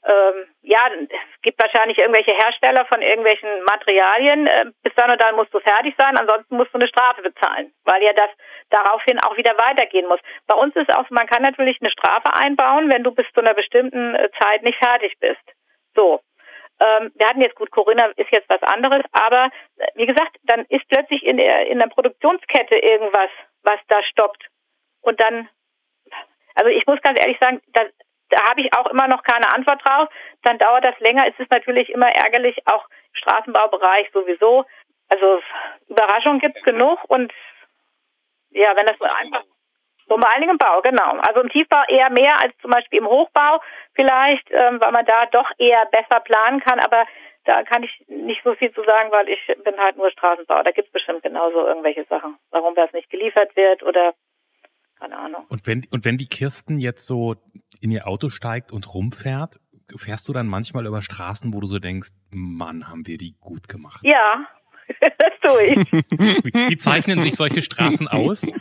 [0.10, 4.48] ähm, ja, es gibt wahrscheinlich irgendwelche Hersteller von irgendwelchen Materialien.
[4.48, 7.72] Äh, bis dann und dann musst du fertig sein, ansonsten musst du eine Strafe bezahlen,
[7.84, 8.30] weil ja das
[8.72, 10.20] daraufhin auch wieder weitergehen muss.
[10.48, 13.54] Bei uns ist auch, man kann natürlich eine Strafe einbauen, wenn du bis zu einer
[13.54, 15.44] bestimmten äh, Zeit nicht fertig bist.
[15.94, 16.22] So.
[16.80, 20.66] Ähm, wir hatten jetzt gut, Corinna ist jetzt was anderes, aber äh, wie gesagt, dann
[20.70, 23.30] ist plötzlich in der, in der Produktionskette irgendwas,
[23.62, 24.48] was da stoppt.
[25.02, 25.50] Und dann,
[26.56, 27.82] also ich muss ganz ehrlich sagen, da,
[28.30, 30.10] da habe ich auch immer noch keine Antwort drauf.
[30.44, 31.28] Dann dauert das länger.
[31.28, 34.66] Es ist natürlich immer ärgerlich, auch im Straßenbaubereich sowieso.
[35.10, 35.42] Also
[35.88, 37.34] Überraschungen gibt es genug und
[38.52, 39.44] ja, wenn das so einfach
[40.30, 41.20] allen Dingen im Bau, genau.
[41.28, 43.62] Also im Tiefbau eher mehr als zum Beispiel im Hochbau
[43.94, 46.80] vielleicht, ähm, weil man da doch eher besser planen kann.
[46.80, 47.06] Aber
[47.46, 50.64] da kann ich nicht so viel zu sagen, weil ich bin halt nur Straßenbau.
[50.64, 54.14] Da gibt es bestimmt genauso irgendwelche Sachen, warum das nicht geliefert wird oder
[55.00, 55.46] keine Ahnung.
[55.50, 57.36] Und wenn, und wenn die Kirsten jetzt so
[57.82, 59.60] in ihr Auto steigt und rumfährt,
[59.98, 63.68] fährst du dann manchmal über Straßen, wo du so denkst, Mann, haben wir die gut
[63.68, 64.02] gemacht?
[64.04, 64.46] Ja,
[65.00, 65.92] das tue ich.
[65.92, 68.52] Wie, wie zeichnen sich solche Straßen aus?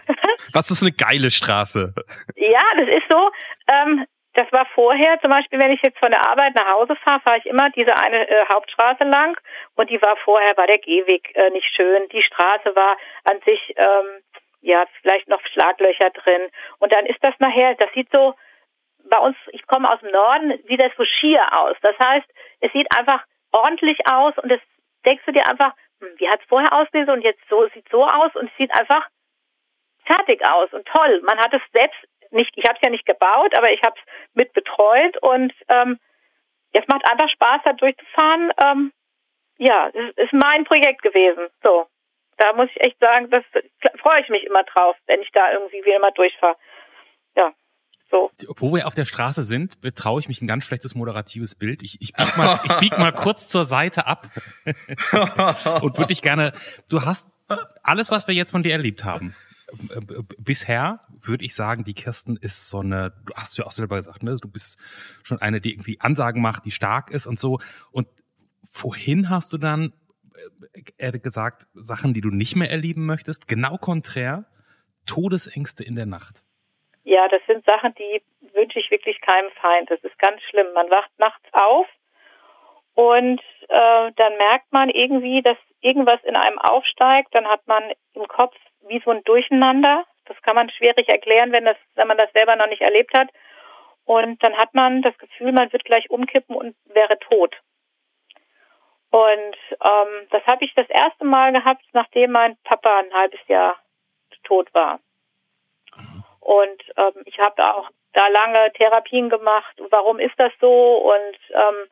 [0.52, 1.94] Was ist eine geile Straße?
[2.36, 3.30] Ja, das ist so.
[3.72, 7.20] Ähm, das war vorher, zum Beispiel, wenn ich jetzt von der Arbeit nach Hause fahre,
[7.20, 9.36] fahre ich immer diese eine äh, Hauptstraße lang
[9.74, 12.02] und die war vorher, war der Gehweg äh, nicht schön.
[12.12, 14.22] Die Straße war an sich, ähm,
[14.60, 16.42] ja, vielleicht noch Schlaglöcher drin.
[16.78, 18.34] Und dann ist das nachher, das sieht so,
[19.08, 21.76] bei uns, ich komme aus dem Norden, sieht das so schier aus.
[21.82, 22.26] Das heißt,
[22.60, 24.60] es sieht einfach ordentlich aus und es
[25.04, 28.04] denkst du dir einfach, hm, wie hat es vorher ausgesehen und jetzt so sieht so
[28.04, 29.06] aus und es sieht einfach
[30.04, 31.20] fertig aus und toll.
[31.22, 31.98] Man hat es selbst
[32.30, 35.98] nicht, ich habe es ja nicht gebaut, aber ich habe es mit betreut und ähm,
[36.72, 38.52] es macht einfach Spaß, da durchzufahren.
[38.62, 38.92] Ähm,
[39.56, 41.48] ja, es ist mein Projekt gewesen.
[41.62, 41.86] So,
[42.36, 43.44] da muss ich echt sagen, das
[44.00, 46.56] freue ich mich immer drauf, wenn ich da irgendwie wieder mal durchfahre.
[47.34, 47.52] Ja.
[48.10, 48.30] So.
[48.56, 51.82] Wo wir auf der Straße sind, betraue ich mich ein ganz schlechtes moderatives Bild.
[51.82, 54.30] Ich, ich, bieg, mal, ich bieg mal kurz zur Seite ab
[55.82, 56.52] und würde dich gerne,
[56.88, 57.28] du hast
[57.82, 59.34] alles, was wir jetzt von dir erlebt haben.
[60.38, 64.22] Bisher würde ich sagen, die Kirsten ist so eine, du hast ja auch selber gesagt,
[64.22, 64.36] ne?
[64.40, 64.78] du bist
[65.22, 67.60] schon eine, die irgendwie Ansagen macht, die stark ist und so.
[67.90, 68.08] Und
[68.70, 69.92] vorhin hast du dann
[70.96, 74.46] äh, gesagt, Sachen, die du nicht mehr erleben möchtest, genau konträr,
[75.04, 76.42] Todesängste in der Nacht.
[77.08, 79.90] Ja, das sind Sachen, die wünsche ich wirklich keinem Feind.
[79.90, 80.70] Das ist ganz schlimm.
[80.74, 81.86] Man wacht nachts auf
[82.92, 87.34] und äh, dann merkt man irgendwie, dass irgendwas in einem aufsteigt.
[87.34, 88.54] Dann hat man im Kopf
[88.88, 90.04] wie so ein Durcheinander.
[90.26, 93.30] Das kann man schwierig erklären, wenn, das, wenn man das selber noch nicht erlebt hat.
[94.04, 97.56] Und dann hat man das Gefühl, man wird gleich umkippen und wäre tot.
[99.12, 103.78] Und ähm, das habe ich das erste Mal gehabt, nachdem mein Papa ein halbes Jahr
[104.44, 105.00] tot war.
[106.48, 109.76] Und ähm, ich habe auch da lange Therapien gemacht.
[109.90, 110.96] Warum ist das so?
[110.96, 111.88] Und ähm,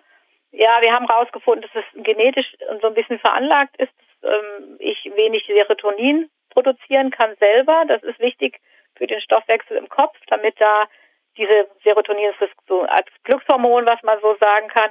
[0.52, 3.92] ja, wir haben herausgefunden, dass es genetisch so ein bisschen veranlagt ist,
[4.22, 7.84] dass ähm, ich wenig Serotonin produzieren kann selber.
[7.86, 8.58] Das ist wichtig
[8.94, 10.86] für den Stoffwechsel im Kopf, damit da
[11.36, 14.90] diese Serotonin ist so als Glückshormon, was man so sagen kann.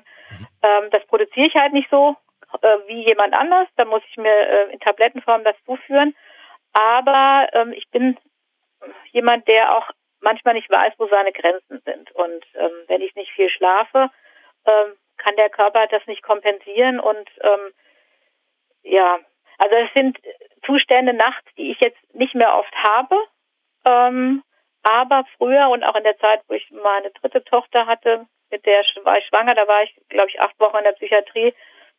[0.61, 2.15] Ähm, das produziere ich halt nicht so
[2.61, 3.67] äh, wie jemand anders.
[3.77, 6.15] Da muss ich mir äh, in Tablettenform das zuführen.
[6.73, 8.15] Aber ähm, ich bin
[9.11, 9.89] jemand, der auch
[10.21, 12.11] manchmal nicht weiß, wo seine Grenzen sind.
[12.11, 14.09] Und ähm, wenn ich nicht viel schlafe,
[14.65, 16.99] ähm, kann der Körper das nicht kompensieren.
[16.99, 17.73] Und ähm,
[18.83, 19.19] ja,
[19.57, 20.19] also es sind
[20.65, 23.15] Zustände nachts, die ich jetzt nicht mehr oft habe.
[23.85, 24.43] Ähm,
[24.83, 28.83] aber früher und auch in der Zeit, wo ich meine dritte Tochter hatte, mit der
[29.03, 31.53] war ich schwanger, da war ich, glaube ich, acht Wochen in der Psychiatrie.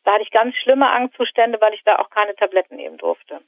[0.04, 3.40] Da hatte ich ganz schlimme Angstzustände, weil ich da auch keine Tabletten nehmen durfte.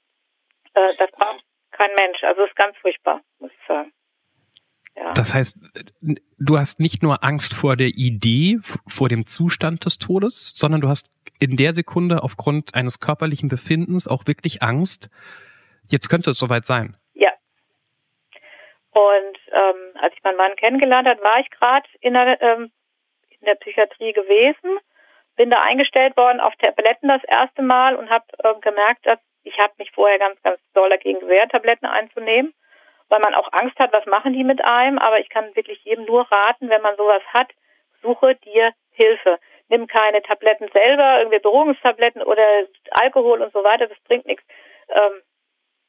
[0.74, 2.22] Äh, das braucht kein Mensch.
[2.22, 3.92] Also ist ganz furchtbar, muss ich sagen.
[4.96, 5.12] Ja.
[5.12, 5.56] Das heißt,
[6.38, 10.88] du hast nicht nur Angst vor der Idee, vor dem Zustand des Todes, sondern du
[10.88, 15.08] hast in der Sekunde aufgrund eines körperlichen Befindens auch wirklich Angst,
[15.88, 16.96] jetzt könnte es soweit sein.
[17.14, 17.30] Ja.
[18.90, 22.72] Und ähm, als ich meinen Mann kennengelernt habe, war ich gerade in, ähm,
[23.28, 24.78] in der Psychiatrie gewesen,
[25.36, 29.58] bin da eingestellt worden auf Tabletten das erste Mal und habe äh, gemerkt, dass ich
[29.58, 32.52] habe mich vorher ganz, ganz doll dagegen gewehrt, Tabletten einzunehmen,
[33.08, 34.98] weil man auch Angst hat, was machen die mit einem.
[34.98, 37.48] Aber ich kann wirklich jedem nur raten, wenn man sowas hat,
[38.02, 39.38] suche dir Hilfe.
[39.68, 42.42] Nimm keine Tabletten selber, irgendwie Beruhigungstabletten oder
[42.90, 44.44] Alkohol und so weiter, das bringt nichts.
[44.88, 45.22] Ähm,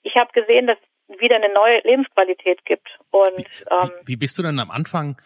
[0.01, 2.87] ich habe gesehen, dass es wieder eine neue Lebensqualität gibt.
[3.11, 5.21] Und wie, ähm, wie, wie bist du denn am Anfang,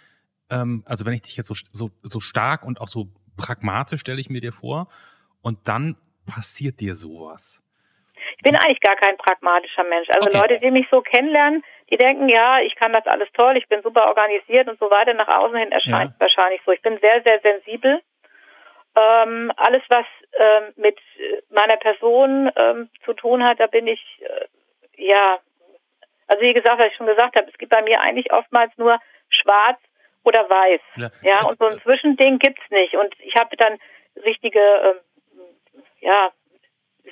[0.50, 4.22] ähm, also wenn ich dich jetzt so, so, so stark und auch so pragmatisch stelle
[4.22, 4.88] ich mir dir vor,
[5.42, 7.63] und dann passiert dir sowas.
[8.38, 10.10] Ich bin eigentlich gar kein pragmatischer Mensch.
[10.16, 10.38] Also Okay.
[10.38, 13.82] Leute, die mich so kennenlernen, die denken, ja, ich kann das alles toll, ich bin
[13.82, 15.14] super organisiert und so weiter.
[15.14, 16.16] Nach außen hin erscheint Ja.
[16.16, 16.72] es wahrscheinlich so.
[16.72, 18.02] Ich bin sehr, sehr sensibel.
[18.96, 20.06] Ähm, alles, was
[20.38, 24.46] ähm, mit äh, meiner Person ähm, zu tun hat, da bin ich, äh,
[25.04, 25.40] ja,
[26.28, 29.00] also wie gesagt, was ich schon gesagt habe, es gibt bei mir eigentlich oftmals nur
[29.30, 29.80] schwarz
[30.24, 30.82] oder weiß.
[30.96, 31.10] Ja.
[31.24, 32.96] Ja, und so ein Zwischending gibt's nicht.
[32.96, 33.80] Und ich habe dann
[34.24, 34.98] richtige, ähm,
[36.02, 36.32] ja,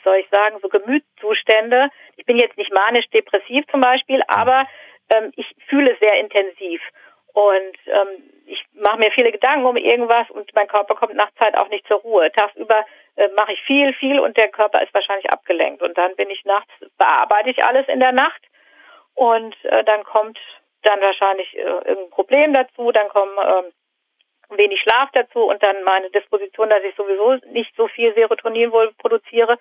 [0.04, 1.90] soll ich sagen, so Gemütszustände.
[2.18, 4.68] Ich bin jetzt nicht manisch-depressiv zum Beispiel, aber
[5.10, 6.82] ähm, ich fühle sehr intensiv.
[7.34, 11.58] Und ähm, ich mache mir viele Gedanken um irgendwas und mein Körper kommt nachts halt
[11.58, 12.32] auch nicht zur Ruhe.
[12.32, 12.86] Tagsüber
[13.16, 15.82] äh, mache ich viel, viel und der Körper ist wahrscheinlich abgelenkt.
[15.82, 18.42] Und dann bin ich nachts, bearbeite ich alles in der Nacht
[19.14, 20.40] und äh, dann kommt
[20.84, 26.10] dann wahrscheinlich äh, irgendein Problem dazu, dann kommen ähm, wenig Schlaf dazu und dann meine
[26.10, 29.58] Disposition, dass ich sowieso nicht so viel Serotonin wohl produziere.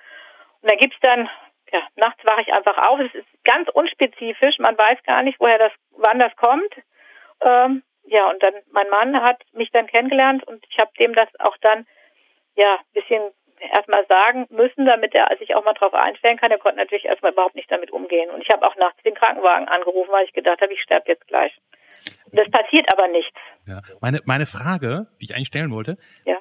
[0.62, 1.29] Und da gibt's dann,
[1.73, 3.01] ja, nachts wache ich einfach auf.
[3.01, 6.75] Es ist ganz unspezifisch, man weiß gar nicht, woher das, wann das kommt.
[7.42, 11.29] Ähm, ja, und dann, mein Mann hat mich dann kennengelernt und ich habe dem das
[11.38, 11.87] auch dann,
[12.57, 13.23] ja, ein bisschen
[13.61, 16.51] erstmal sagen müssen, damit er sich auch mal drauf einstellen kann.
[16.51, 18.31] Er konnte natürlich erstmal überhaupt nicht damit umgehen.
[18.31, 21.27] Und ich habe auch nachts den Krankenwagen angerufen, weil ich gedacht habe, ich sterbe jetzt
[21.29, 21.53] gleich.
[22.33, 23.37] Das passiert aber nichts.
[23.66, 23.83] Ja.
[24.01, 26.38] Meine, meine Frage, die ich eigentlich stellen wollte, Ja.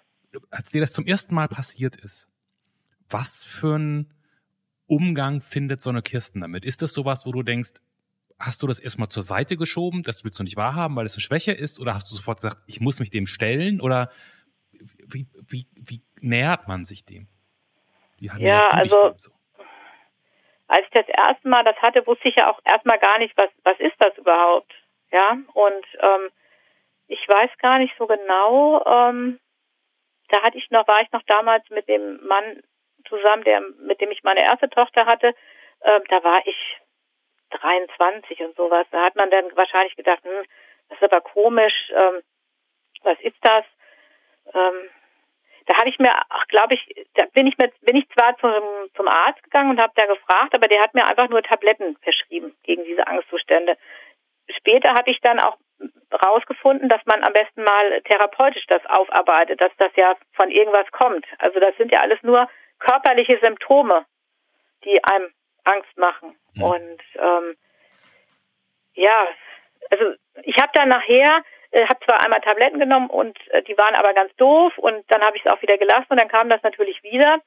[0.50, 2.30] als dir das zum ersten Mal passiert ist,
[3.10, 4.14] was für ein
[4.88, 6.66] Umgang findet so eine Kirsten damit?
[6.66, 7.72] Ist das sowas, wo du denkst,
[8.40, 11.22] hast du das erstmal zur Seite geschoben, das willst du nicht wahrhaben, weil es eine
[11.22, 11.80] Schwäche ist?
[11.80, 13.82] Oder hast du sofort gesagt, ich muss mich dem stellen?
[13.82, 14.12] Oder
[15.06, 17.28] wie, wie, wie nähert man sich dem?
[18.18, 19.32] Wie Ja, also- dem so?
[20.68, 23.50] als ich das erste Mal das hatte, wusste ich ja auch erstmal gar nicht, was,
[23.64, 24.72] was ist das überhaupt.
[25.12, 26.30] Ja, und ähm,
[27.08, 29.40] ich weiß gar nicht so genau, ähm,
[30.30, 32.62] da hatte ich noch, war ich noch damals mit dem Mann
[33.08, 35.34] zusammen, der, mit dem ich meine erste Tochter hatte,
[35.84, 36.78] ähm, da war ich
[37.52, 38.86] 23 und sowas.
[38.92, 40.44] Da hat man dann wahrscheinlich gedacht, hm,
[40.90, 42.22] das ist aber komisch, ähm,
[43.04, 43.64] was ist das?
[44.54, 44.90] Ähm,
[45.66, 46.12] da habe ich mir,
[46.48, 49.94] glaube ich, da bin ich mit, bin ich zwar zum, zum Arzt gegangen und habe
[49.96, 53.78] da gefragt, aber der hat mir einfach nur Tabletten verschrieben gegen diese Angstzustände.
[54.50, 55.58] Später habe ich dann auch
[56.26, 61.26] rausgefunden, dass man am besten mal therapeutisch das aufarbeitet, dass das ja von irgendwas kommt.
[61.38, 62.50] Also das sind ja alles nur
[62.80, 64.06] körperliche Symptome,
[64.84, 65.32] die einem
[65.64, 66.38] Angst machen.
[66.56, 66.64] Mhm.
[66.64, 67.58] Und ähm,
[68.94, 69.28] ja,
[69.92, 70.14] also
[70.44, 74.14] ich habe dann nachher äh, habe zwar einmal Tabletten genommen und äh, die waren aber
[74.14, 77.02] ganz doof und dann habe ich es auch wieder gelassen und dann kam das natürlich
[77.04, 77.40] wieder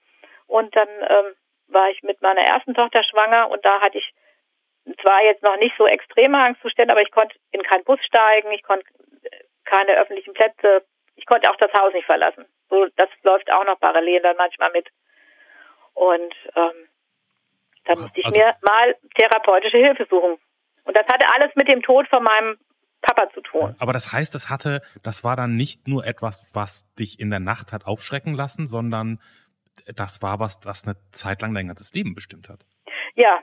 [0.46, 1.34] und dann ähm,
[1.68, 4.14] war ich mit meiner ersten Tochter schwanger und da hatte ich
[5.00, 8.62] zwar jetzt noch nicht so extreme Angstzustände, aber ich konnte in keinen Bus steigen, ich
[8.62, 8.86] konnte
[9.24, 10.84] äh, keine öffentlichen Plätze,
[11.16, 12.44] ich konnte auch das Haus nicht verlassen.
[12.70, 14.88] So, das läuft auch noch parallel dann manchmal mit.
[15.94, 16.88] Und ähm,
[17.84, 20.38] da musste ich Also- mir mal therapeutische Hilfe suchen.
[20.84, 22.58] Und das hatte alles mit dem Tod von meinem
[23.02, 23.74] Papa zu tun.
[23.78, 27.40] Aber das heißt, das hatte, das war dann nicht nur etwas, was dich in der
[27.40, 29.20] Nacht hat aufschrecken lassen, sondern
[29.96, 32.60] das war was, das eine Zeit lang dein ganzes Leben bestimmt hat.
[33.14, 33.42] Ja.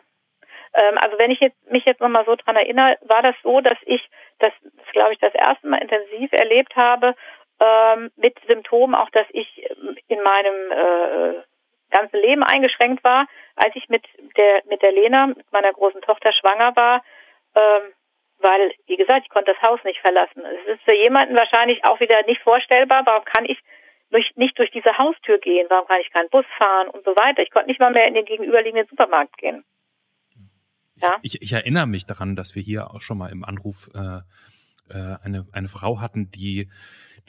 [0.74, 3.78] Ähm, also wenn ich jetzt, mich jetzt nochmal so dran erinnere, war das so, dass
[3.86, 4.02] ich
[4.40, 7.16] das, das glaube ich, das erste Mal intensiv erlebt habe,
[7.60, 11.44] ähm, mit Symptomen auch, dass ich ähm, in meinem äh,
[11.90, 14.04] ganzen Leben eingeschränkt war, als ich mit
[14.38, 17.04] der mit der Lena, mit meiner großen Tochter schwanger war,
[17.56, 17.94] ähm,
[18.40, 20.44] weil, wie gesagt, ich konnte das Haus nicht verlassen.
[20.46, 23.60] Es ist für jemanden wahrscheinlich auch wieder nicht vorstellbar, warum kann ich
[24.12, 27.44] durch, nicht durch diese Haustür gehen, warum kann ich keinen Bus fahren und so weiter.
[27.44, 29.64] Ich konnte nicht mal mehr in den gegenüberliegenden Supermarkt gehen.
[30.96, 31.18] Ja.
[31.22, 34.20] Ich, ich erinnere mich daran, dass wir hier auch schon mal im Anruf äh,
[34.90, 36.70] äh, eine, eine Frau hatten, die,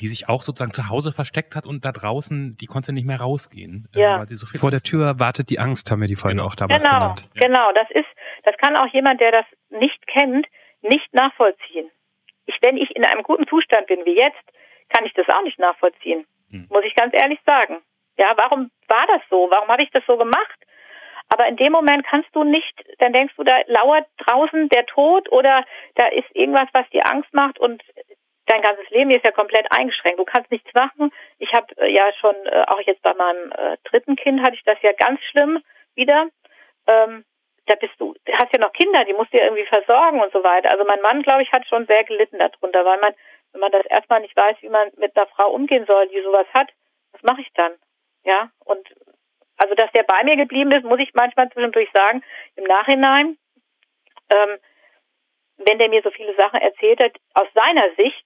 [0.01, 3.21] die sich auch sozusagen zu Hause versteckt hat und da draußen, die konnte nicht mehr
[3.21, 4.19] rausgehen, äh, Ja.
[4.21, 6.47] weil sie so viel Vor der Tür wartet die Angst, haben wir die Folge Genau.
[6.49, 7.29] auch damals Genau, genannt.
[7.35, 7.73] genau.
[7.73, 8.09] Das ist,
[8.45, 10.47] das kann auch jemand, der das nicht kennt,
[10.83, 11.91] nicht nachvollziehen.
[12.47, 14.41] Ich, wenn ich in einem guten Zustand bin wie jetzt,
[14.89, 16.27] kann ich das auch nicht nachvollziehen.
[16.51, 16.67] Hm.
[16.71, 17.79] Muss ich ganz ehrlich sagen.
[18.19, 19.49] Ja, warum war das so?
[19.51, 20.59] Warum habe ich das so gemacht?
[21.33, 25.31] Aber in dem Moment kannst du nicht, dann denkst du, da lauert draußen der Tod
[25.31, 27.83] oder da ist irgendwas, was dir Angst macht und
[28.51, 30.19] dein ganzes Leben ist ja komplett eingeschränkt.
[30.19, 31.13] Du kannst nichts machen.
[31.39, 34.65] Ich habe äh, ja schon, äh, auch jetzt bei meinem äh, dritten Kind hatte ich
[34.65, 35.63] das ja ganz schlimm
[35.95, 36.29] wieder.
[36.87, 37.25] Ähm,
[37.67, 40.43] da bist du, hast ja noch Kinder, die musst du ja irgendwie versorgen und so
[40.43, 40.73] weiter.
[40.73, 43.15] Also mein Mann, glaube ich, hat schon sehr gelitten darunter, weil man,
[43.53, 46.47] wenn man das erstmal nicht weiß, wie man mit einer Frau umgehen soll, die sowas
[46.53, 46.69] hat,
[47.13, 47.73] was mache ich dann?
[48.25, 48.89] Ja, und
[49.59, 52.25] also dass der bei mir geblieben ist, muss ich manchmal zwischendurch sagen,
[52.57, 53.39] im Nachhinein,
[54.31, 54.59] ähm,
[55.59, 58.25] wenn der mir so viele Sachen erzählt hat, aus seiner Sicht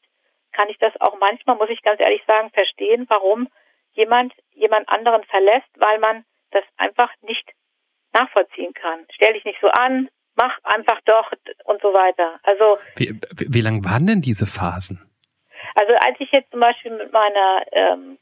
[0.54, 3.48] kann ich das auch manchmal, muss ich ganz ehrlich sagen, verstehen, warum
[3.92, 7.52] jemand jemand anderen verlässt, weil man das einfach nicht
[8.12, 9.06] nachvollziehen kann.
[9.12, 11.32] Stell dich nicht so an, mach einfach doch
[11.64, 12.38] und so weiter.
[12.42, 15.10] Also wie, wie, wie lang waren denn diese Phasen?
[15.74, 18.18] Also als ich jetzt zum Beispiel mit meiner ähm,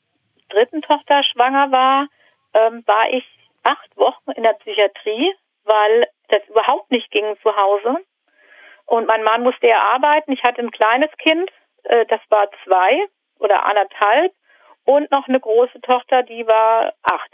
[0.49, 2.09] dritten Tochter schwanger war,
[2.55, 3.25] ähm, war ich
[3.63, 7.99] acht Wochen in der Psychiatrie, weil das überhaupt nicht ging zu Hause.
[8.87, 10.33] Und mein Mann musste ja arbeiten.
[10.33, 11.51] Ich hatte ein kleines Kind,
[11.85, 13.07] äh, das war zwei
[13.39, 14.33] oder anderthalb
[14.85, 17.31] und noch eine große Tochter, die war acht.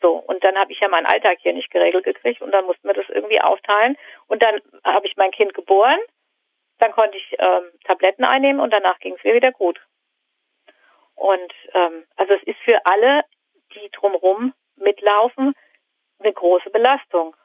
[0.00, 2.86] So, und dann habe ich ja meinen Alltag hier nicht geregelt gekriegt und dann mussten
[2.86, 3.96] wir das irgendwie aufteilen.
[4.26, 5.98] Und dann habe ich mein Kind geboren,
[6.78, 9.80] dann konnte ich ähm, Tabletten einnehmen und danach ging es mir wieder gut.
[11.14, 13.24] Und ähm, also es ist für alle,
[13.74, 15.54] die drumherum mitlaufen,
[16.18, 17.36] eine große Belastung.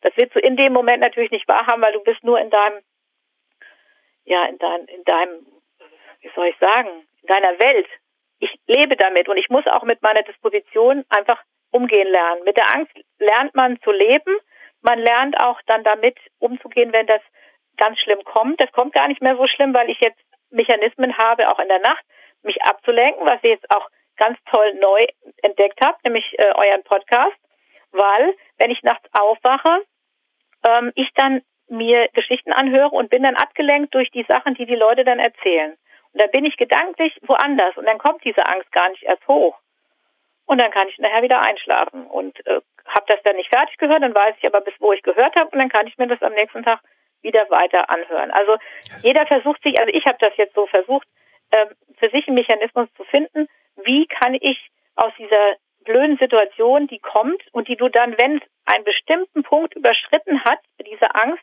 [0.00, 2.80] Das willst du in dem Moment natürlich nicht wahrhaben, weil du bist nur in deinem,
[4.24, 5.46] ja, in deinem, in deinem,
[6.26, 6.88] wie soll ich sagen,
[7.22, 7.86] in deiner Welt.
[8.38, 12.42] Ich lebe damit und ich muss auch mit meiner Disposition einfach umgehen lernen.
[12.44, 14.36] Mit der Angst lernt man zu leben.
[14.82, 17.22] Man lernt auch dann damit umzugehen, wenn das
[17.76, 18.60] ganz schlimm kommt.
[18.60, 21.80] Das kommt gar nicht mehr so schlimm, weil ich jetzt Mechanismen habe, auch in der
[21.80, 22.04] Nacht,
[22.42, 25.06] mich abzulenken, was ich jetzt auch ganz toll neu
[25.42, 27.36] entdeckt habe, nämlich äh, euren Podcast,
[27.92, 29.82] weil wenn ich nachts aufwache,
[30.64, 34.76] ähm, ich dann mir Geschichten anhöre und bin dann abgelenkt durch die Sachen, die die
[34.76, 35.76] Leute dann erzählen.
[36.18, 39.58] Dann bin ich gedanklich woanders und dann kommt diese Angst gar nicht erst hoch.
[40.46, 44.02] Und dann kann ich nachher wieder einschlafen und äh, habe das dann nicht fertig gehört,
[44.02, 46.22] dann weiß ich aber, bis wo ich gehört habe und dann kann ich mir das
[46.22, 46.80] am nächsten Tag
[47.22, 48.30] wieder weiter anhören.
[48.30, 48.56] Also
[49.00, 51.08] jeder versucht sich, also ich habe das jetzt so versucht,
[51.50, 51.66] äh,
[51.98, 53.48] für sich einen Mechanismus zu finden,
[53.84, 58.42] wie kann ich aus dieser blöden Situation, die kommt und die du dann, wenn es
[58.66, 61.42] einen bestimmten Punkt überschritten hat, diese Angst,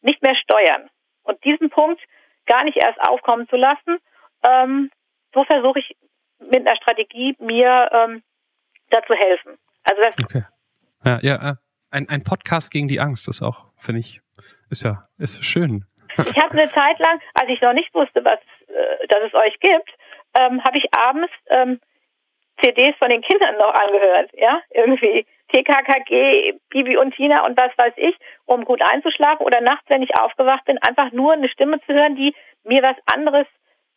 [0.00, 0.90] nicht mehr steuern.
[1.22, 2.00] Und diesen Punkt
[2.46, 3.98] gar nicht erst aufkommen zu lassen,
[4.42, 4.90] ähm,
[5.34, 5.96] so versuche ich
[6.38, 8.22] mit einer Strategie mir ähm,
[8.90, 9.58] dazu helfen.
[9.84, 10.44] Also das okay.
[11.04, 11.56] Ja, ja,
[11.90, 14.20] ein, ein Podcast gegen die Angst ist auch, finde ich,
[14.70, 15.84] ist ja, ist schön.
[16.16, 19.58] Ich habe eine Zeit lang, als ich noch nicht wusste, was, äh, dass es euch
[19.60, 19.90] gibt,
[20.34, 21.80] ähm, habe ich abends ähm,
[22.62, 27.94] CDs von den Kindern noch angehört, ja, irgendwie TKKG, Bibi und Tina und was weiß
[27.96, 31.92] ich, um gut einzuschlafen oder nachts, wenn ich aufgewacht bin, einfach nur eine Stimme zu
[31.92, 33.46] hören, die mir was anderes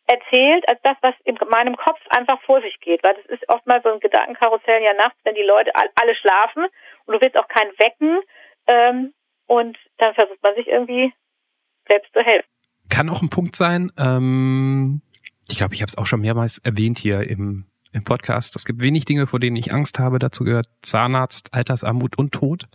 [0.06, 3.02] erzählt, als das, was in meinem Kopf einfach vor sich geht.
[3.02, 6.66] Weil das ist oftmals so ein Gedankenkarussell ja nachts, wenn die Leute alle schlafen
[7.06, 8.20] und du willst auch keinen wecken
[8.66, 9.12] ähm,
[9.46, 11.12] und dann versucht man sich irgendwie
[11.88, 12.48] selbst zu helfen.
[12.88, 15.02] Kann auch ein Punkt sein, ähm,
[15.48, 18.56] ich glaube, ich habe es auch schon mehrmals erwähnt hier im, im Podcast.
[18.56, 20.18] Es gibt wenig Dinge, vor denen ich Angst habe.
[20.18, 22.68] Dazu gehört Zahnarzt, Altersarmut und Tod.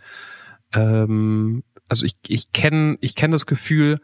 [0.74, 4.00] Ähm, also ich, ich kenne ich kenn das Gefühl,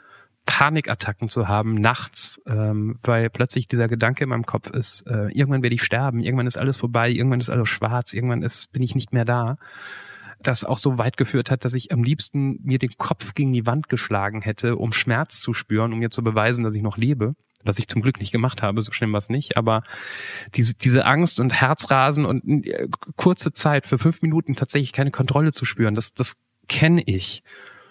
[0.48, 5.62] Panikattacken zu haben nachts, ähm, weil plötzlich dieser Gedanke in meinem Kopf ist, äh, irgendwann
[5.62, 8.94] werde ich sterben, irgendwann ist alles vorbei, irgendwann ist alles schwarz, irgendwann ist, bin ich
[8.94, 9.58] nicht mehr da.
[10.42, 13.66] Das auch so weit geführt hat, dass ich am liebsten mir den Kopf gegen die
[13.66, 17.34] Wand geschlagen hätte, um Schmerz zu spüren, um mir zu beweisen, dass ich noch lebe.
[17.64, 19.58] Was ich zum Glück nicht gemacht habe, so schlimm war es nicht.
[19.58, 19.82] Aber
[20.54, 25.52] diese, diese Angst und Herzrasen und äh, kurze Zeit für fünf Minuten tatsächlich keine Kontrolle
[25.52, 26.37] zu spüren, das, das
[26.68, 27.42] kenne ich.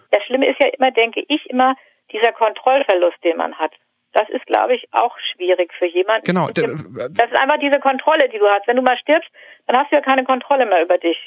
[0.09, 1.75] Das Schlimme ist ja immer, denke ich, immer,
[2.11, 3.73] dieser Kontrollverlust, den man hat.
[4.13, 6.25] Das ist, glaube ich, auch schwierig für jemanden.
[6.25, 6.49] Genau.
[6.49, 8.67] Das ist einfach diese Kontrolle, die du hast.
[8.67, 9.29] Wenn du mal stirbst,
[9.67, 11.17] dann hast du ja keine Kontrolle mehr über dich.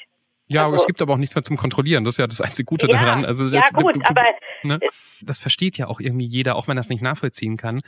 [0.51, 2.05] Ja, also, aber es gibt aber auch nichts mehr zum Kontrollieren.
[2.05, 3.25] Das ist ja das einzige Gute ja, daran.
[3.25, 4.25] Also das, ja, gut, du, du, aber
[4.65, 4.81] ne?
[5.23, 7.83] das versteht ja auch irgendwie jeder, auch wenn er es nicht nachvollziehen kann.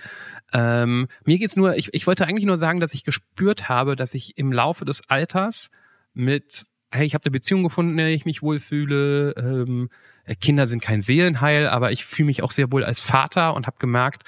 [0.52, 4.14] Ähm, mir geht's nur, ich, ich wollte eigentlich nur sagen, dass ich gespürt habe, dass
[4.14, 5.72] ich im Laufe des Alters
[6.14, 9.90] mit, hey, ich habe eine Beziehung gefunden, in der ich mich wohlfühle, ähm,
[10.26, 13.66] äh, Kinder sind kein Seelenheil, aber ich fühle mich auch sehr wohl als Vater und
[13.66, 14.24] habe gemerkt,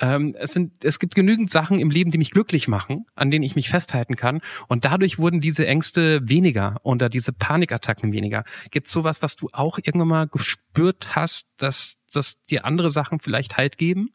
[0.00, 3.44] ähm, es, sind, es gibt genügend Sachen im Leben, die mich glücklich machen, an denen
[3.44, 4.40] ich mich festhalten kann.
[4.68, 8.44] Und dadurch wurden diese Ängste weniger oder diese Panikattacken weniger.
[8.70, 13.56] Gibt sowas, was du auch irgendwann mal gespürt hast, dass, dass dir andere Sachen vielleicht
[13.56, 14.12] Halt geben?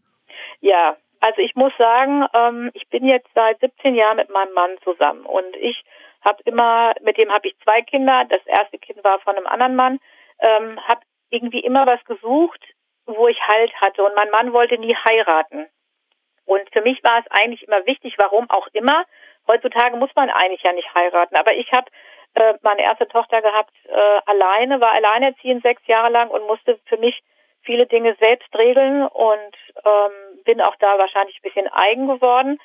[0.60, 4.72] Ja, also ich muss sagen, ähm, ich bin jetzt seit 17 Jahren mit meinem Mann
[4.84, 5.84] zusammen und ich
[6.22, 8.26] habe immer, mit dem habe ich zwei Kinder.
[8.26, 10.00] Das erste Kind war von einem anderen Mann.
[10.40, 12.64] Ähm, habe irgendwie immer was gesucht,
[13.06, 14.04] wo ich Halt hatte.
[14.04, 15.68] Und mein Mann wollte nie heiraten.
[16.46, 19.06] Und für mich war es eigentlich immer wichtig, warum auch immer.
[19.48, 21.36] Heutzutage muss man eigentlich ja nicht heiraten.
[21.36, 21.90] Aber ich habe
[22.34, 26.98] äh, meine erste Tochter gehabt äh, alleine, war alleinerziehend sechs Jahre lang und musste für
[26.98, 27.22] mich
[27.62, 32.60] viele Dinge selbst regeln und ähm, bin auch da wahrscheinlich ein bisschen eigen geworden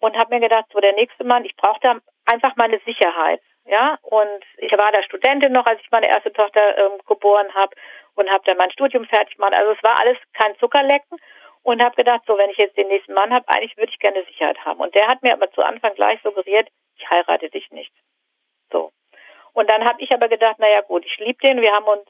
[0.00, 1.96] und habe mir gedacht, so der nächste Mann, ich brauche da
[2.26, 3.40] einfach meine Sicherheit.
[3.66, 7.76] Ja, und ich war da Studentin noch, als ich meine erste Tochter ähm, geboren habe
[8.14, 9.52] und habe dann mein Studium fertig gemacht.
[9.54, 11.18] Also es war alles kein Zuckerlecken
[11.62, 14.24] und habe gedacht, so wenn ich jetzt den nächsten Mann habe, eigentlich würde ich gerne
[14.24, 14.80] Sicherheit haben.
[14.80, 17.92] Und der hat mir aber zu Anfang gleich suggeriert, ich heirate dich nicht.
[18.72, 18.92] So.
[19.52, 22.06] Und dann habe ich aber gedacht, naja gut, ich liebe den, wir haben uns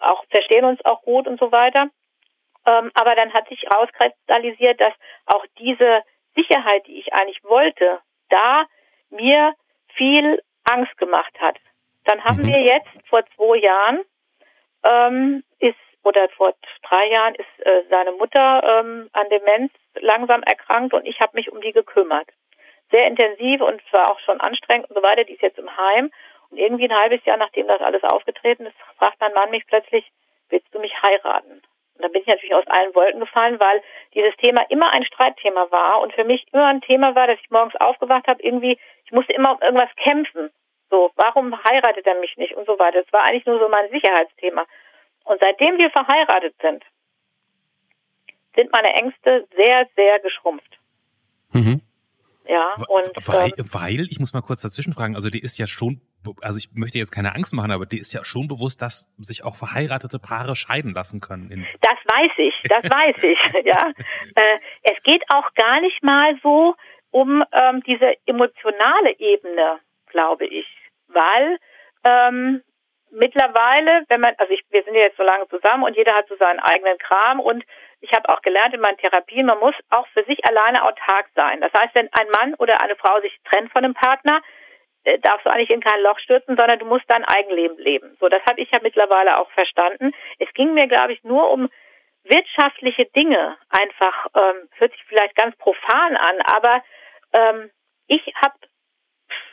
[0.00, 1.88] auch, verstehen uns auch gut und so weiter.
[2.66, 4.92] Ähm, aber dann hat sich herauskristallisiert, dass
[5.26, 6.02] auch diese
[6.34, 8.64] Sicherheit, die ich eigentlich wollte, da
[9.10, 9.54] mir
[9.94, 11.58] viel Angst gemacht hat.
[12.04, 12.46] Dann haben mhm.
[12.48, 14.00] wir jetzt vor zwei Jahren
[14.84, 16.54] ähm, ist oder vor
[16.88, 21.50] drei Jahren ist äh, seine Mutter ähm, an Demenz langsam erkrankt und ich habe mich
[21.50, 22.28] um die gekümmert.
[22.90, 25.24] Sehr intensiv und zwar auch schon anstrengend und so weiter.
[25.24, 26.10] Die ist jetzt im Heim
[26.50, 30.10] und irgendwie ein halbes Jahr nachdem das alles aufgetreten ist, fragt mein Mann mich plötzlich,
[30.48, 31.62] willst du mich heiraten?
[31.94, 33.82] Und dann bin ich natürlich aus allen Wolken gefallen, weil
[34.14, 37.50] dieses Thema immer ein Streitthema war und für mich immer ein Thema war, dass ich
[37.50, 40.50] morgens aufgewacht habe, irgendwie, ich musste immer um irgendwas kämpfen.
[40.90, 43.02] So, warum heiratet er mich nicht und so weiter.
[43.02, 44.66] Das war eigentlich nur so mein Sicherheitsthema.
[45.24, 46.84] Und seitdem wir verheiratet sind,
[48.54, 50.78] sind meine Ängste sehr, sehr geschrumpft.
[51.52, 51.80] Mhm.
[52.46, 53.10] Ja, und.
[53.26, 56.00] Weil, ähm, weil, ich muss mal kurz dazwischen fragen, also die ist ja schon,
[56.42, 59.44] also ich möchte jetzt keine Angst machen, aber die ist ja schon bewusst, dass sich
[59.44, 61.66] auch verheiratete Paare scheiden lassen können.
[61.80, 63.92] das weiß ich, das weiß ich, ja.
[64.34, 66.74] Äh, es geht auch gar nicht mal so
[67.10, 70.66] um ähm, diese emotionale Ebene, glaube ich
[71.14, 71.58] weil
[72.04, 72.62] ähm,
[73.10, 76.28] mittlerweile, wenn man, also ich, wir sind ja jetzt so lange zusammen und jeder hat
[76.28, 77.64] so seinen eigenen Kram und
[78.00, 81.60] ich habe auch gelernt in meinen Therapien, man muss auch für sich alleine autark sein.
[81.60, 84.42] Das heißt, wenn ein Mann oder eine Frau sich trennt von einem Partner,
[85.04, 88.16] äh, darfst du eigentlich in kein Loch stürzen, sondern du musst dein Eigenleben leben.
[88.20, 90.12] So, das habe ich ja mittlerweile auch verstanden.
[90.38, 91.68] Es ging mir, glaube ich, nur um
[92.24, 93.56] wirtschaftliche Dinge.
[93.68, 96.82] Einfach, ähm, hört sich vielleicht ganz profan an, aber
[97.32, 97.70] ähm,
[98.06, 98.54] ich habe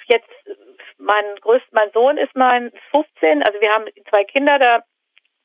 [0.08, 0.30] jetzt
[0.98, 4.84] mein größt, mein Sohn ist mein 15, also wir haben zwei Kinder, da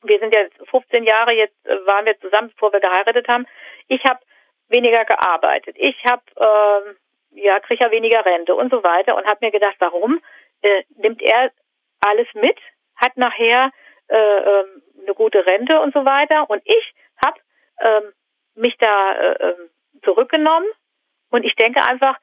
[0.03, 3.47] wir sind jetzt 15 Jahre, jetzt äh, waren wir zusammen, bevor wir geheiratet haben.
[3.87, 4.19] Ich habe
[4.67, 5.75] weniger gearbeitet.
[5.79, 6.97] Ich habe ähm,
[7.35, 10.21] ja kriege ja weniger Rente und so weiter und habe mir gedacht, warum
[10.61, 11.51] äh, nimmt er
[12.01, 12.57] alles mit,
[12.95, 13.71] hat nachher
[14.07, 14.65] äh, äh,
[15.01, 17.39] eine gute Rente und so weiter und ich habe
[17.79, 18.13] ähm,
[18.55, 19.69] mich da äh, ähm,
[20.03, 20.67] zurückgenommen
[21.31, 22.17] und ich denke einfach,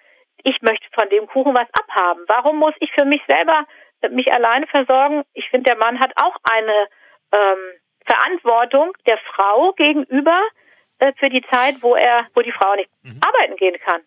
[0.45, 2.25] ich möchte von dem Kuchen was abhaben.
[2.27, 3.67] Warum muss ich für mich selber
[4.01, 5.23] äh, mich alleine versorgen?
[5.35, 6.89] Ich finde, der Mann hat auch eine
[7.33, 10.41] ähm, Verantwortung der Frau gegenüber
[10.99, 13.21] äh, für die Zeit, wo er, wo die Frau nicht mhm.
[13.25, 14.03] arbeiten gehen kann.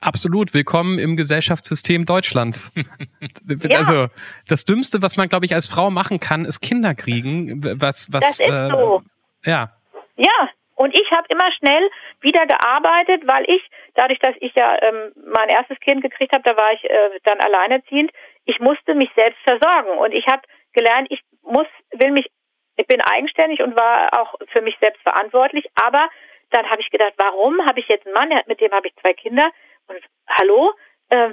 [0.00, 2.72] Absolut, willkommen im Gesellschaftssystem Deutschlands.
[3.46, 3.78] ja.
[3.78, 4.06] Also
[4.48, 7.62] das Dümmste, was man, glaube ich, als Frau machen kann, ist Kinder kriegen.
[7.80, 9.02] Was, was, das ist äh, so.
[9.44, 9.72] Ja.
[10.16, 13.62] Ja, und ich habe immer schnell wieder gearbeitet, weil ich,
[13.94, 17.40] dadurch, dass ich ja ähm, mein erstes Kind gekriegt habe, da war ich äh, dann
[17.40, 18.10] alleinerziehend,
[18.46, 19.98] ich musste mich selbst versorgen.
[19.98, 22.30] Und ich habe gelernt, ich muss, will mich,
[22.76, 25.66] ich bin eigenständig und war auch für mich selbst verantwortlich.
[25.74, 26.08] Aber
[26.50, 29.14] dann habe ich gedacht, warum habe ich jetzt einen Mann, mit dem habe ich zwei
[29.14, 29.50] Kinder.
[29.88, 30.72] Und hallo,
[31.10, 31.30] äh,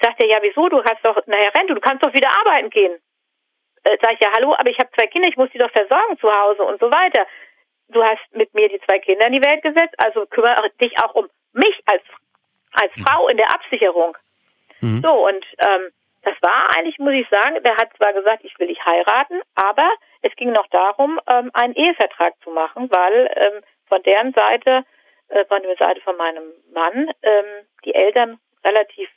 [0.00, 0.68] sagt er, ja, wieso?
[0.68, 2.94] Du hast doch nachher Rente, du kannst doch wieder arbeiten gehen.
[3.84, 6.18] Äh, sag ich, ja, hallo, aber ich habe zwei Kinder, ich muss die doch versorgen
[6.18, 7.26] zu Hause und so weiter
[7.92, 11.14] du hast mit mir die zwei Kinder in die Welt gesetzt, also kümmere dich auch
[11.14, 12.02] um mich als,
[12.72, 13.04] als mhm.
[13.04, 14.16] Frau in der Absicherung.
[14.80, 15.02] Mhm.
[15.02, 15.90] So, und ähm,
[16.22, 19.88] das war eigentlich, muss ich sagen, der hat zwar gesagt, ich will dich heiraten, aber
[20.22, 23.62] es ging noch darum, ähm, einen Ehevertrag zu machen, weil ähm,
[23.92, 24.86] von deren Seite,
[25.28, 29.10] äh, von der Seite von meinem Mann, ähm, die Eltern relativ,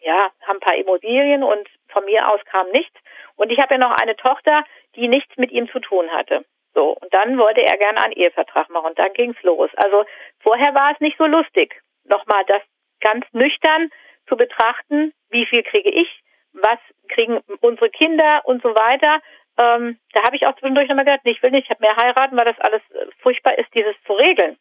[0.00, 2.96] ja, haben ein paar Immobilien und von mir aus kam nichts.
[3.36, 4.64] Und ich habe ja noch eine Tochter,
[4.96, 6.44] die nichts mit ihm zu tun hatte.
[6.74, 9.70] So, und dann wollte er gerne einen Ehevertrag machen und dann ging's los.
[9.76, 10.04] Also
[10.40, 11.80] vorher war es nicht so lustig.
[12.02, 12.62] Nochmal das
[13.00, 13.90] ganz nüchtern
[14.28, 16.08] zu betrachten, wie viel kriege ich,
[16.54, 19.20] was kriegen unsere Kinder und so weiter.
[19.58, 22.44] Ähm, da habe ich auch zwischendurch nochmal gedacht, nee, ich will nicht mehr heiraten, weil
[22.44, 24.56] das alles äh, furchtbar ist, dieses zu regeln.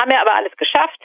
[0.00, 1.00] Haben wir aber alles geschafft,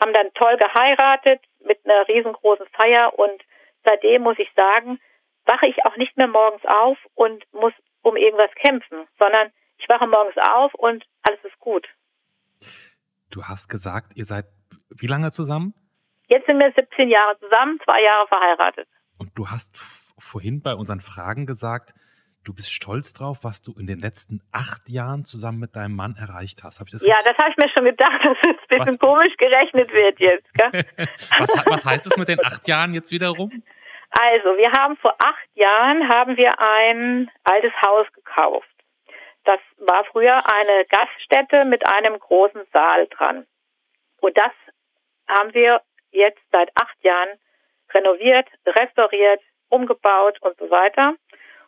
[0.00, 3.42] haben dann toll geheiratet mit einer riesengroßen Feier und
[3.84, 4.98] seitdem muss ich sagen,
[5.44, 10.06] wache ich auch nicht mehr morgens auf und muss um irgendwas kämpfen, sondern ich wache
[10.06, 11.86] morgens auf und alles ist gut.
[13.30, 14.46] Du hast gesagt, ihr seid
[14.90, 15.74] wie lange zusammen?
[16.28, 18.88] Jetzt sind wir 17 Jahre zusammen, zwei Jahre verheiratet.
[19.18, 19.76] Und du hast
[20.18, 21.92] vorhin bei unseren Fragen gesagt,
[22.46, 26.14] du bist stolz drauf, was du in den letzten acht Jahren zusammen mit deinem Mann
[26.18, 26.80] erreicht hast.
[26.80, 29.08] Hab ich das ja, das habe ich mir schon gedacht, dass es ein bisschen was?
[29.08, 30.46] komisch gerechnet wird jetzt.
[31.38, 33.50] was, was heißt es mit den acht Jahren jetzt wiederum?
[34.10, 38.68] Also, wir haben vor acht Jahren haben wir ein altes Haus gekauft.
[39.44, 43.46] Das war früher eine Gaststätte mit einem großen Saal dran.
[44.20, 44.52] Und das
[45.28, 47.28] haben wir jetzt seit acht Jahren
[47.92, 51.14] renoviert, restauriert, umgebaut und so weiter.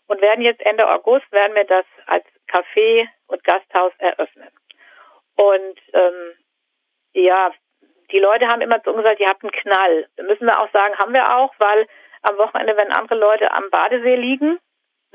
[0.09, 4.48] Und werden jetzt Ende August werden wir das als Café und Gasthaus eröffnen.
[5.36, 6.32] Und ähm,
[7.12, 7.52] ja,
[8.11, 10.09] die Leute haben immer zu uns gesagt, ihr habt einen Knall.
[10.22, 11.86] Müssen wir auch sagen, haben wir auch, weil
[12.22, 14.59] am Wochenende, wenn andere Leute am Badesee liegen,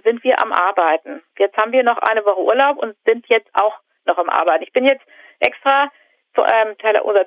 [0.04, 1.24] sind wir am Arbeiten.
[1.38, 4.64] Jetzt haben wir noch eine Woche Urlaub und sind jetzt auch noch am Arbeiten.
[4.64, 5.04] Ich bin jetzt
[5.40, 5.92] extra
[6.36, 6.76] zu, ähm,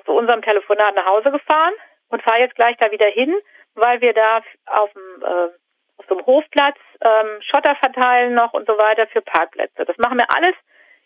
[0.05, 1.73] zu unserem Telefonat nach Hause gefahren
[2.09, 3.35] und fahre jetzt gleich da wieder hin,
[3.75, 5.49] weil wir da auf dem, äh,
[5.97, 9.85] auf so einem Hofplatz ähm, Schotter verteilen noch und so weiter für Parkplätze.
[9.85, 10.55] Das machen wir alles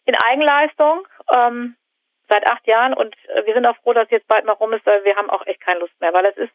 [0.05, 1.75] in Eigenleistung ähm,
[2.29, 4.85] seit acht Jahren und äh, wir sind auch froh, dass jetzt bald mal rum ist,
[4.85, 6.53] weil wir haben auch echt keine Lust mehr, weil es ist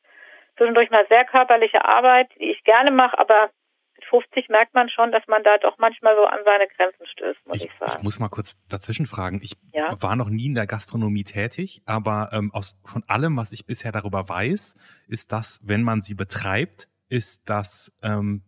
[0.56, 3.50] zwischendurch mal sehr körperliche Arbeit, die ich gerne mache, aber
[3.96, 7.46] mit 50 merkt man schon, dass man da doch manchmal so an seine Grenzen stößt,
[7.46, 7.94] muss ich, ich sagen.
[7.98, 9.40] Ich muss mal kurz dazwischen fragen.
[9.42, 10.00] Ich ja?
[10.00, 13.92] war noch nie in der Gastronomie tätig, aber ähm, aus, von allem, was ich bisher
[13.92, 14.76] darüber weiß,
[15.08, 18.42] ist das, wenn man sie betreibt, ist das ähm,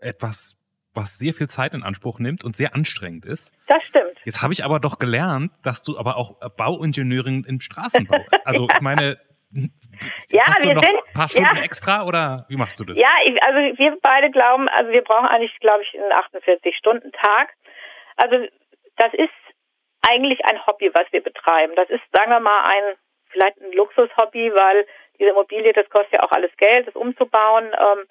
[0.00, 0.56] etwas,
[0.94, 3.52] was sehr viel Zeit in Anspruch nimmt und sehr anstrengend ist.
[3.68, 4.18] Das stimmt.
[4.24, 8.46] Jetzt habe ich aber doch gelernt, dass du aber auch Bauingenieurin im Straßenbau bist.
[8.46, 9.18] Also ich meine,
[10.30, 11.62] ja, Hast wir noch sind ein paar Stunden ja.
[11.62, 12.98] extra oder wie machst du das?
[12.98, 17.54] Ja, ich, also wir beide glauben, also wir brauchen eigentlich, glaube ich, einen 48-Stunden-Tag.
[18.16, 18.46] Also
[18.96, 19.30] das ist
[20.08, 21.72] eigentlich ein Hobby, was wir betreiben.
[21.76, 22.96] Das ist, sagen wir mal, ein
[23.30, 24.86] vielleicht ein Luxushobby, weil
[25.20, 27.66] diese Immobilie, das kostet ja auch alles Geld, das umzubauen.
[27.66, 28.06] Ähm,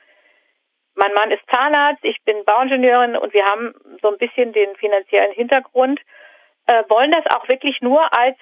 [0.96, 5.34] mein Mann ist Zahnarzt, ich bin Bauingenieurin und wir haben so ein bisschen den finanziellen
[5.34, 6.00] Hintergrund,
[6.68, 8.38] äh, wollen das auch wirklich nur als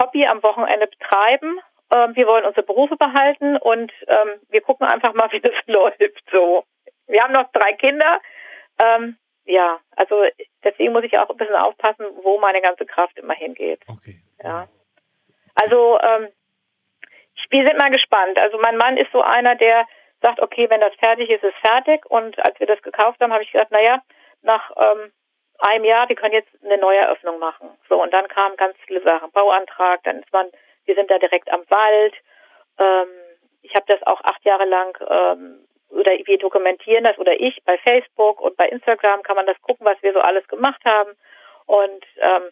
[0.00, 1.60] Hobby am Wochenende betreiben
[1.92, 6.00] ähm, wir wollen unsere Berufe behalten und ähm, wir gucken einfach mal, wie das läuft.
[6.32, 6.64] So,
[7.06, 8.20] wir haben noch drei Kinder.
[8.82, 10.24] Ähm, ja, also
[10.64, 13.80] deswegen muss ich auch ein bisschen aufpassen, wo meine ganze Kraft immer hingeht.
[13.88, 14.22] Okay.
[14.42, 14.68] Ja.
[15.54, 16.28] Also ähm,
[17.50, 18.38] wir sind mal gespannt.
[18.38, 19.86] Also mein Mann ist so einer, der
[20.20, 22.04] sagt, okay, wenn das fertig ist, ist fertig.
[22.06, 24.02] Und als wir das gekauft haben, habe ich gesagt, naja,
[24.42, 25.12] nach ähm,
[25.58, 27.70] einem Jahr, wir können jetzt eine neue Eröffnung machen.
[27.88, 29.30] So, und dann kamen ganz viele Sachen.
[29.32, 30.46] Bauantrag, dann ist man
[30.84, 32.14] wir sind da direkt am Wald.
[32.78, 33.08] Ähm,
[33.62, 37.78] ich habe das auch acht Jahre lang ähm, oder wir dokumentieren das oder ich bei
[37.78, 41.12] Facebook und bei Instagram kann man das gucken, was wir so alles gemacht haben.
[41.66, 42.50] Und ähm,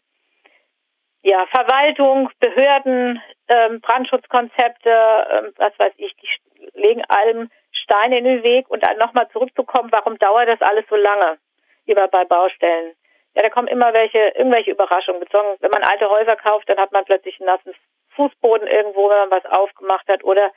[1.23, 4.91] ja, Verwaltung, Behörden, ähm, Brandschutzkonzepte,
[5.31, 9.93] ähm, was weiß ich, die legen allem Steine in den Weg und dann nochmal zurückzukommen,
[9.93, 11.39] warum dauert das alles so lange,
[11.87, 12.95] lieber bei Baustellen?
[13.35, 15.21] Ja, da kommen immer welche, irgendwelche Überraschungen.
[15.21, 17.77] Bezogen, wenn man alte Häuser kauft, dann hat man plötzlich ein nasses
[18.17, 20.51] Fußboden irgendwo, wenn man was aufgemacht hat oder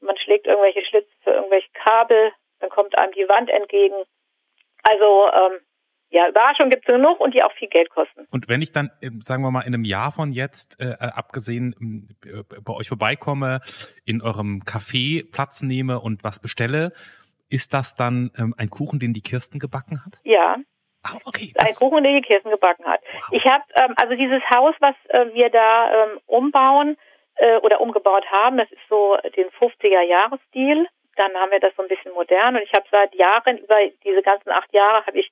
[0.00, 3.96] man schlägt irgendwelche Schlitze für irgendwelche Kabel, dann kommt einem die Wand entgegen.
[4.82, 5.60] Also ähm,
[6.10, 8.26] ja, Überraschungen gibt es genug und die auch viel Geld kosten.
[8.30, 11.10] Und wenn ich dann, ähm, sagen wir mal, in einem Jahr von jetzt, äh, äh
[11.12, 13.60] abgesehen, ähm, äh, bei euch vorbeikomme,
[14.04, 16.92] in eurem Café Platz nehme und was bestelle,
[17.50, 20.18] ist das dann ähm, ein Kuchen, den die Kirsten gebacken hat?
[20.24, 20.56] Ja,
[21.04, 21.52] Ah, okay.
[21.56, 23.00] Ein Kuchen, den die Kirsten gebacken hat.
[23.12, 23.28] Wow.
[23.30, 26.96] Ich habe ähm, also dieses Haus, was äh, wir da ähm, umbauen
[27.36, 30.88] äh, oder umgebaut haben, das ist so den 50er Jahresstil.
[31.16, 34.22] Dann haben wir das so ein bisschen modern und ich habe seit Jahren über diese
[34.22, 35.30] ganzen acht Jahre habe ich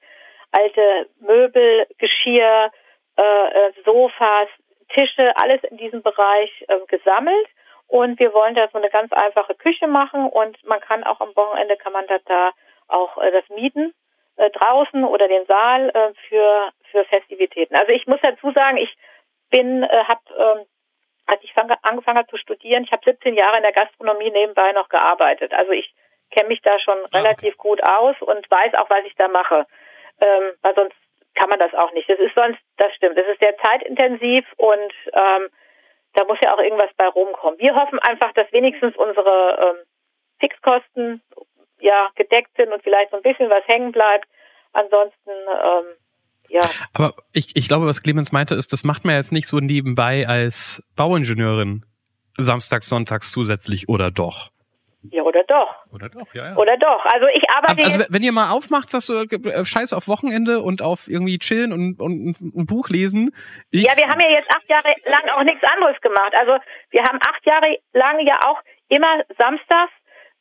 [0.52, 2.70] alte Möbel, Geschirr,
[3.16, 4.48] äh, äh Sofas,
[4.88, 7.48] Tische, alles in diesem Bereich äh, gesammelt
[7.88, 11.34] und wir wollen da so eine ganz einfache Küche machen und man kann auch am
[11.36, 12.52] Wochenende kann man da, da
[12.88, 13.92] auch äh, das mieten
[14.36, 17.74] äh, draußen oder den Saal äh, für für Festivitäten.
[17.74, 18.96] Also ich muss dazu sagen, ich
[19.50, 20.66] bin äh, habe ähm,
[21.26, 24.72] als ich fang, angefangen habe zu studieren, ich habe 17 Jahre in der Gastronomie nebenbei
[24.72, 25.52] noch gearbeitet.
[25.52, 25.92] Also ich
[26.30, 27.68] kenne mich da schon ah, relativ okay.
[27.68, 29.66] gut aus und weiß auch, was ich da mache.
[30.20, 30.96] Ähm, weil sonst
[31.34, 32.08] kann man das auch nicht.
[32.08, 35.48] Das ist sonst, das stimmt, das ist sehr zeitintensiv und ähm,
[36.14, 37.58] da muss ja auch irgendwas bei rumkommen.
[37.58, 39.86] Wir hoffen einfach, dass wenigstens unsere ähm,
[40.40, 41.22] Fixkosten
[41.78, 44.26] ja gedeckt sind und vielleicht so ein bisschen was hängen bleibt.
[44.72, 45.96] Ansonsten ähm,
[46.48, 46.62] ja.
[46.92, 50.26] Aber ich, ich glaube, was Clemens meinte, ist, das macht man jetzt nicht so nebenbei
[50.26, 51.84] als Bauingenieurin
[52.38, 54.50] samstags, sonntags zusätzlich oder doch?
[55.10, 55.74] Ja, oder doch.
[55.92, 56.56] Oder doch, ja, ja.
[56.56, 57.04] Oder doch.
[57.04, 57.82] Also ich arbeite.
[57.84, 61.72] Also wenn ihr mal aufmacht, sagst du, äh, scheiß auf Wochenende und auf irgendwie chillen
[61.72, 63.34] und, und ein Buch lesen.
[63.70, 66.32] Ich ja, wir haben ja jetzt acht Jahre lang auch nichts anderes gemacht.
[66.38, 66.58] Also
[66.90, 69.92] wir haben acht Jahre lang ja auch immer samstags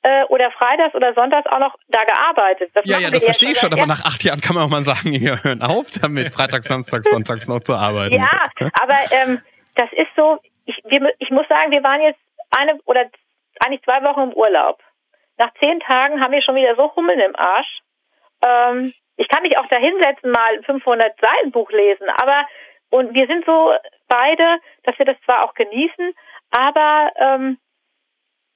[0.03, 2.70] äh, oder freitags oder sonntags auch noch da gearbeitet.
[2.74, 4.84] Das ja, ja, das verstehe ich schon, aber nach acht Jahren kann man auch mal
[4.84, 8.16] sagen, wir hören auf damit, freitags, samstags, sonntags noch zu arbeiten.
[8.16, 8.30] Ja,
[8.82, 9.41] aber ähm,
[9.76, 12.20] das ist so, ich, wir, ich muss sagen, wir waren jetzt
[12.51, 13.05] eine oder
[13.60, 14.82] eigentlich zwei Wochen im Urlaub.
[15.38, 17.80] Nach zehn Tagen haben wir schon wieder so Hummeln im Arsch.
[18.45, 22.45] Ähm, ich kann mich auch da hinsetzen, mal ein 500 Seiten Buch lesen, aber
[22.89, 23.74] und wir sind so
[24.08, 26.14] beide, dass wir das zwar auch genießen,
[26.51, 27.58] aber ähm,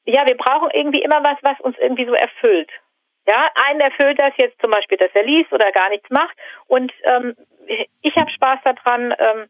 [0.06, 2.70] ja, wir brauchen irgendwie immer was, was uns irgendwie so erfüllt.
[3.28, 6.36] Ja, einen erfüllt das jetzt zum Beispiel, dass er liest oder gar nichts macht.
[6.68, 7.36] Und ähm,
[8.02, 9.50] ich habe Spaß daran, ähm,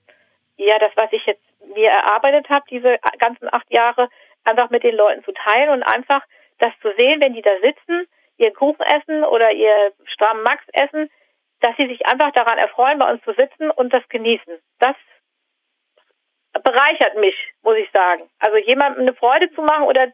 [0.57, 1.43] ja, das, was ich jetzt
[1.75, 4.09] mir erarbeitet habe, diese ganzen acht Jahre,
[4.43, 6.21] einfach mit den Leuten zu teilen und einfach
[6.59, 11.09] das zu sehen, wenn die da sitzen, ihr Kuchen essen oder ihr strammen Max essen,
[11.61, 14.53] dass sie sich einfach daran erfreuen, bei uns zu sitzen und das genießen.
[14.79, 14.95] Das
[16.63, 18.29] bereichert mich, muss ich sagen.
[18.39, 20.11] Also jemandem eine Freude zu machen oder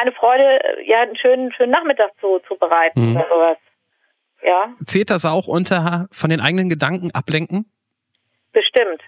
[0.00, 3.16] eine Freude, ja, einen schönen, schönen Nachmittag zu, zu bereiten mhm.
[3.16, 3.58] oder sowas.
[4.42, 4.74] Ja.
[4.86, 7.70] Zählt das auch unter von den eigenen Gedanken ablenken?
[8.52, 9.02] Bestimmt.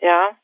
[0.00, 0.36] Ja.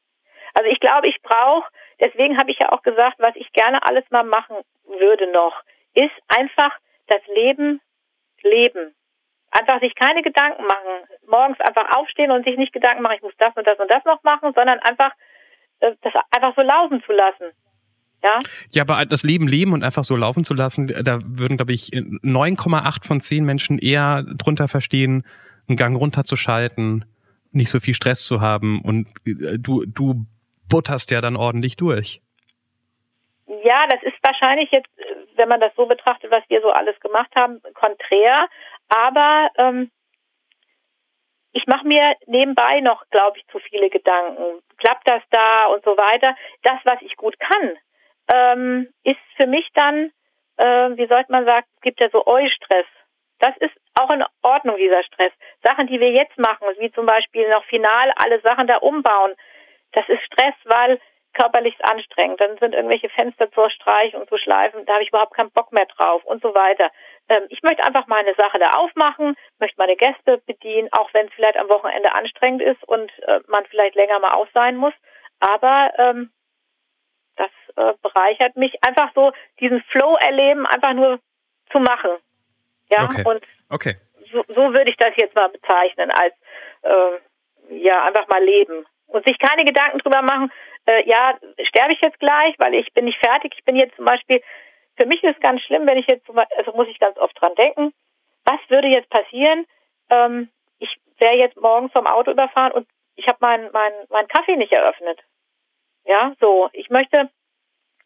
[0.55, 1.69] Also ich glaube, ich brauche,
[2.01, 5.55] deswegen habe ich ja auch gesagt, was ich gerne alles mal machen würde noch,
[5.95, 6.77] ist einfach
[7.07, 7.81] das Leben
[8.43, 8.95] leben.
[9.51, 11.09] Einfach sich keine Gedanken machen.
[11.27, 14.05] Morgens einfach aufstehen und sich nicht Gedanken machen, ich muss das und das und das
[14.05, 15.13] noch machen, sondern einfach
[15.81, 17.53] äh, das einfach so laufen zu lassen.
[18.25, 18.39] Ja?
[18.71, 21.91] ja, aber das Leben leben und einfach so laufen zu lassen, da würden, glaube ich,
[21.91, 25.27] 9,8 von 10 Menschen eher drunter verstehen,
[25.69, 27.05] einen Gang runterzuschalten,
[27.51, 30.25] nicht so viel Stress zu haben und äh, du, du
[30.73, 32.23] butterst ja dann ordentlich durch.
[33.63, 34.89] Ja, das ist wahrscheinlich jetzt,
[35.37, 38.49] wenn man das so betrachtet, was wir so alles gemacht haben, konträr.
[38.89, 39.91] Aber ähm,
[41.53, 44.63] ich mache mir nebenbei noch, glaube ich, zu viele Gedanken.
[44.79, 46.35] Klappt das da und so weiter?
[46.63, 47.77] Das, was ich gut kann,
[48.33, 50.11] ähm, ist für mich dann,
[50.57, 52.87] äh, wie sollte man sagen, es gibt ja so Eustress.
[53.41, 55.33] Das ist auch in Ordnung, dieser Stress.
[55.63, 59.35] Sachen, die wir jetzt machen, wie zum Beispiel noch final alle Sachen da umbauen,
[59.93, 60.99] das ist Stress, weil
[61.35, 62.41] körperlich anstrengend.
[62.41, 65.73] Dann sind irgendwelche Fenster zu streichen und zu schleifen, da habe ich überhaupt keinen Bock
[65.73, 66.91] mehr drauf und so weiter.
[67.29, 71.27] Ähm, ich möchte einfach mal eine Sache da aufmachen, möchte meine Gäste bedienen, auch wenn
[71.27, 74.95] es vielleicht am Wochenende anstrengend ist und äh, man vielleicht länger mal aus sein muss.
[75.41, 76.31] Aber ähm,
[77.37, 81.19] das äh, bereichert mich einfach so, diesen Flow erleben, einfach nur
[81.71, 82.11] zu machen.
[82.91, 83.25] Ja, okay.
[83.25, 83.97] und okay.
[84.31, 86.35] So, so würde ich das jetzt mal bezeichnen, als
[86.83, 88.87] äh, ja, einfach mal leben.
[89.13, 90.51] Und sich keine Gedanken drüber machen,
[90.87, 91.39] äh, ja,
[91.69, 93.55] sterbe ich jetzt gleich, weil ich bin nicht fertig.
[93.57, 94.43] Ich bin jetzt zum Beispiel,
[94.97, 97.55] für mich ist es ganz schlimm, wenn ich jetzt, also muss ich ganz oft dran
[97.55, 97.93] denken,
[98.45, 99.67] was würde jetzt passieren?
[100.11, 100.49] Ähm,
[100.79, 104.73] ich wäre jetzt morgens vom Auto überfahren und ich habe meinen mein, mein Kaffee nicht
[104.73, 105.21] eröffnet.
[106.05, 106.71] Ja, so.
[106.73, 107.31] Ich möchte,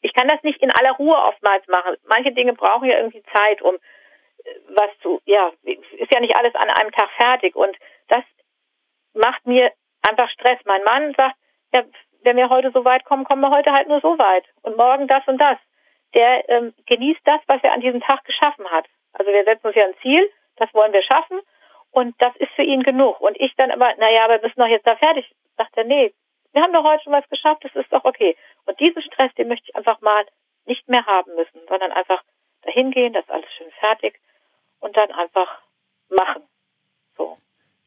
[0.03, 1.97] ich kann das nicht in aller Ruhe oftmals machen.
[2.05, 6.55] Manche Dinge brauchen ja irgendwie Zeit, um äh, was zu, ja, ist ja nicht alles
[6.57, 7.55] an einem Tag fertig.
[7.55, 7.77] Und
[8.09, 8.25] das
[9.15, 9.73] macht mir
[10.09, 10.59] einfach Stress.
[10.65, 11.37] Mein Mann sagt,
[11.73, 11.83] ja,
[12.23, 14.45] wenn wir heute so weit kommen, kommen wir heute halt nur so weit.
[14.63, 15.59] Und morgen das und das.
[16.15, 18.87] Der ähm, genießt das, was er an diesem Tag geschaffen hat.
[19.13, 21.41] Also wir setzen uns ja ein Ziel, das wollen wir schaffen.
[21.91, 23.21] Und das ist für ihn genug.
[23.21, 25.31] Und ich dann immer, naja, wir müssen doch jetzt da fertig.
[25.57, 26.13] Sagt er, nee,
[26.53, 28.37] wir haben doch heute schon was geschafft, das ist doch okay.
[28.65, 30.27] Und diesen Stress, den möchte ich einfach mal
[30.65, 32.23] nicht mehr haben müssen, sondern einfach
[32.63, 34.19] dahin gehen, das ist alles schön fertig
[34.81, 35.61] und dann einfach
[36.09, 36.43] machen.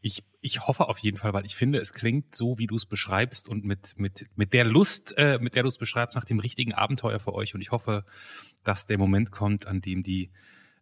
[0.02, 2.86] Ich, ich hoffe auf jeden Fall, weil ich finde, es klingt so, wie du es
[2.86, 6.40] beschreibst und mit, mit, mit der Lust, äh, mit der du es beschreibst, nach dem
[6.40, 7.54] richtigen Abenteuer für euch.
[7.54, 8.06] Und ich hoffe,
[8.64, 10.32] dass der Moment kommt, an dem die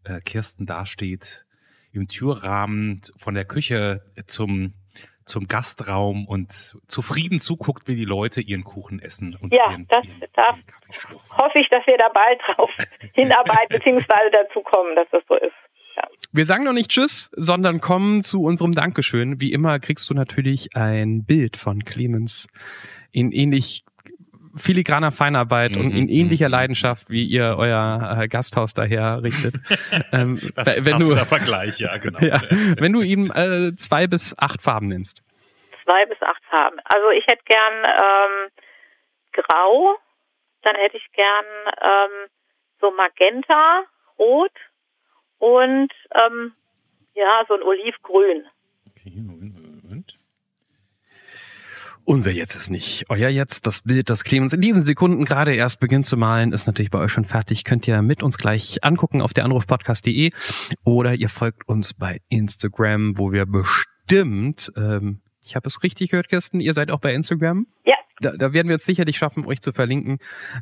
[0.03, 1.45] äh, Kirsten dasteht,
[1.91, 4.73] im Türrahmen von der Küche zum,
[5.25, 9.35] zum Gastraum und zufrieden zuguckt, wie die Leute ihren Kuchen essen.
[9.41, 12.69] Und ja, ihren, das ihren, da ihren hoffe ich, dass wir da bald drauf
[13.13, 15.53] hinarbeiten, beziehungsweise dazu kommen, dass das so ist.
[16.31, 19.39] Wir sagen noch nicht Tschüss, sondern kommen zu unserem Dankeschön.
[19.41, 22.47] Wie immer kriegst du natürlich ein Bild von Clemens
[23.11, 23.83] in ähnlich
[24.55, 25.81] filigraner Feinarbeit mhm.
[25.81, 29.55] und in ähnlicher Leidenschaft, wie ihr euer äh, Gasthaus daher richtet.
[30.11, 32.19] ähm, das wenn du, Vergleich, ja, genau.
[32.21, 32.41] ja,
[32.77, 35.21] wenn du ihm äh, zwei bis acht Farben nennst.
[35.83, 36.77] Zwei bis acht Farben.
[36.83, 38.51] Also ich hätte gern ähm,
[39.33, 39.95] Grau,
[40.63, 41.45] dann hätte ich gern
[41.81, 42.29] ähm,
[42.81, 43.83] so Magenta,
[44.19, 44.51] Rot
[45.39, 46.53] und ähm,
[47.13, 48.45] ja, so ein Olivgrün.
[48.89, 50.17] Okay, Moment.
[52.09, 53.67] Unser Jetzt ist nicht euer Jetzt.
[53.67, 56.99] Das Bild, das Clemens in diesen Sekunden gerade erst beginnt zu malen, ist natürlich bei
[56.99, 57.65] euch schon fertig.
[57.65, 60.31] Könnt ihr mit uns gleich angucken auf der Anrufpodcast.de
[60.85, 66.29] oder ihr folgt uns bei Instagram, wo wir bestimmt, ähm, ich habe es richtig gehört,
[66.29, 67.67] Kirsten, ihr seid auch bei Instagram?
[67.85, 67.95] Ja.
[68.19, 70.17] Da, da werden wir es sicherlich schaffen, euch zu verlinken,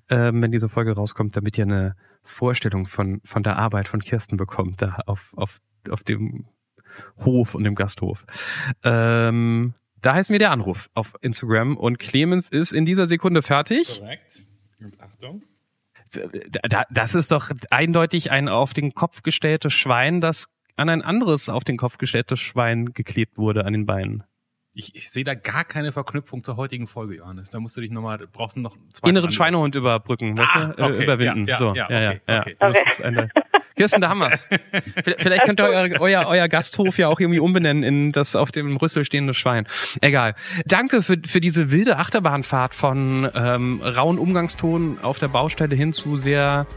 [0.10, 4.38] ähm, wenn diese Folge rauskommt, damit ihr eine Vorstellung von, von der Arbeit von Kirsten
[4.38, 6.46] bekommt, da auf, auf, auf dem
[7.18, 8.26] Hof und dem Gasthof.
[8.84, 14.00] Ähm, da heißt mir der Anruf auf Instagram und Clemens ist in dieser Sekunde fertig.
[14.00, 14.46] Korrekt.
[14.82, 15.44] Und Achtung.
[16.92, 21.64] Das ist doch eindeutig ein auf den Kopf gestelltes Schwein, das an ein anderes auf
[21.64, 24.24] den Kopf gestelltes Schwein geklebt wurde an den Beinen.
[24.78, 27.50] Ich, ich sehe da gar keine Verknüpfung zur heutigen Folge, Johannes.
[27.50, 29.10] Da musst du dich nochmal, brauchst du noch zwei.
[29.10, 30.82] Inneren Schweinehund überbrücken, weißt ah, du?
[30.82, 31.48] Äh, okay, überwinden.
[31.48, 32.56] Ja, so, ja, ja, okay, ja, okay.
[32.60, 33.30] Das ist eine,
[33.76, 34.50] Kirsten, da haben wir's.
[35.18, 38.78] Vielleicht könnt ihr euer, euer, euer Gasthof ja auch irgendwie umbenennen in das auf dem
[38.78, 39.68] Rüssel stehende Schwein.
[40.02, 40.36] Egal.
[40.66, 46.18] Danke für, für diese wilde Achterbahnfahrt von ähm, rauen Umgangston auf der Baustelle hin zu
[46.18, 46.68] sehr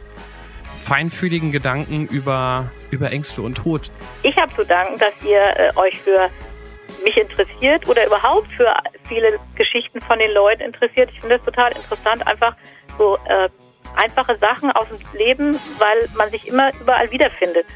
[0.82, 3.90] feinfühligen Gedanken über, über Ängste und Tod.
[4.22, 6.30] Ich habe zu danken, dass ihr äh, euch für
[7.04, 8.72] mich interessiert oder überhaupt für
[9.08, 11.10] viele Geschichten von den Leuten interessiert.
[11.12, 12.54] Ich finde das total interessant, einfach
[12.98, 13.48] so äh,
[13.96, 17.66] einfache Sachen aus dem Leben, weil man sich immer überall wiederfindet.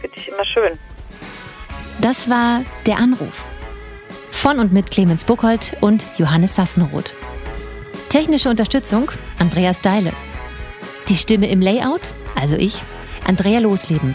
[0.00, 0.78] Finde ich immer schön.
[2.00, 3.48] Das war der Anruf.
[4.30, 7.14] Von und mit Clemens Buchholz und Johannes Sassenroth.
[8.08, 10.12] Technische Unterstützung Andreas Deile.
[11.08, 12.82] Die Stimme im Layout, also ich,
[13.26, 14.14] Andrea Losleben.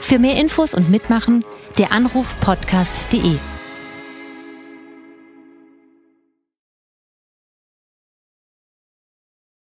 [0.00, 1.44] Für mehr Infos und Mitmachen
[1.78, 2.34] der Anruf.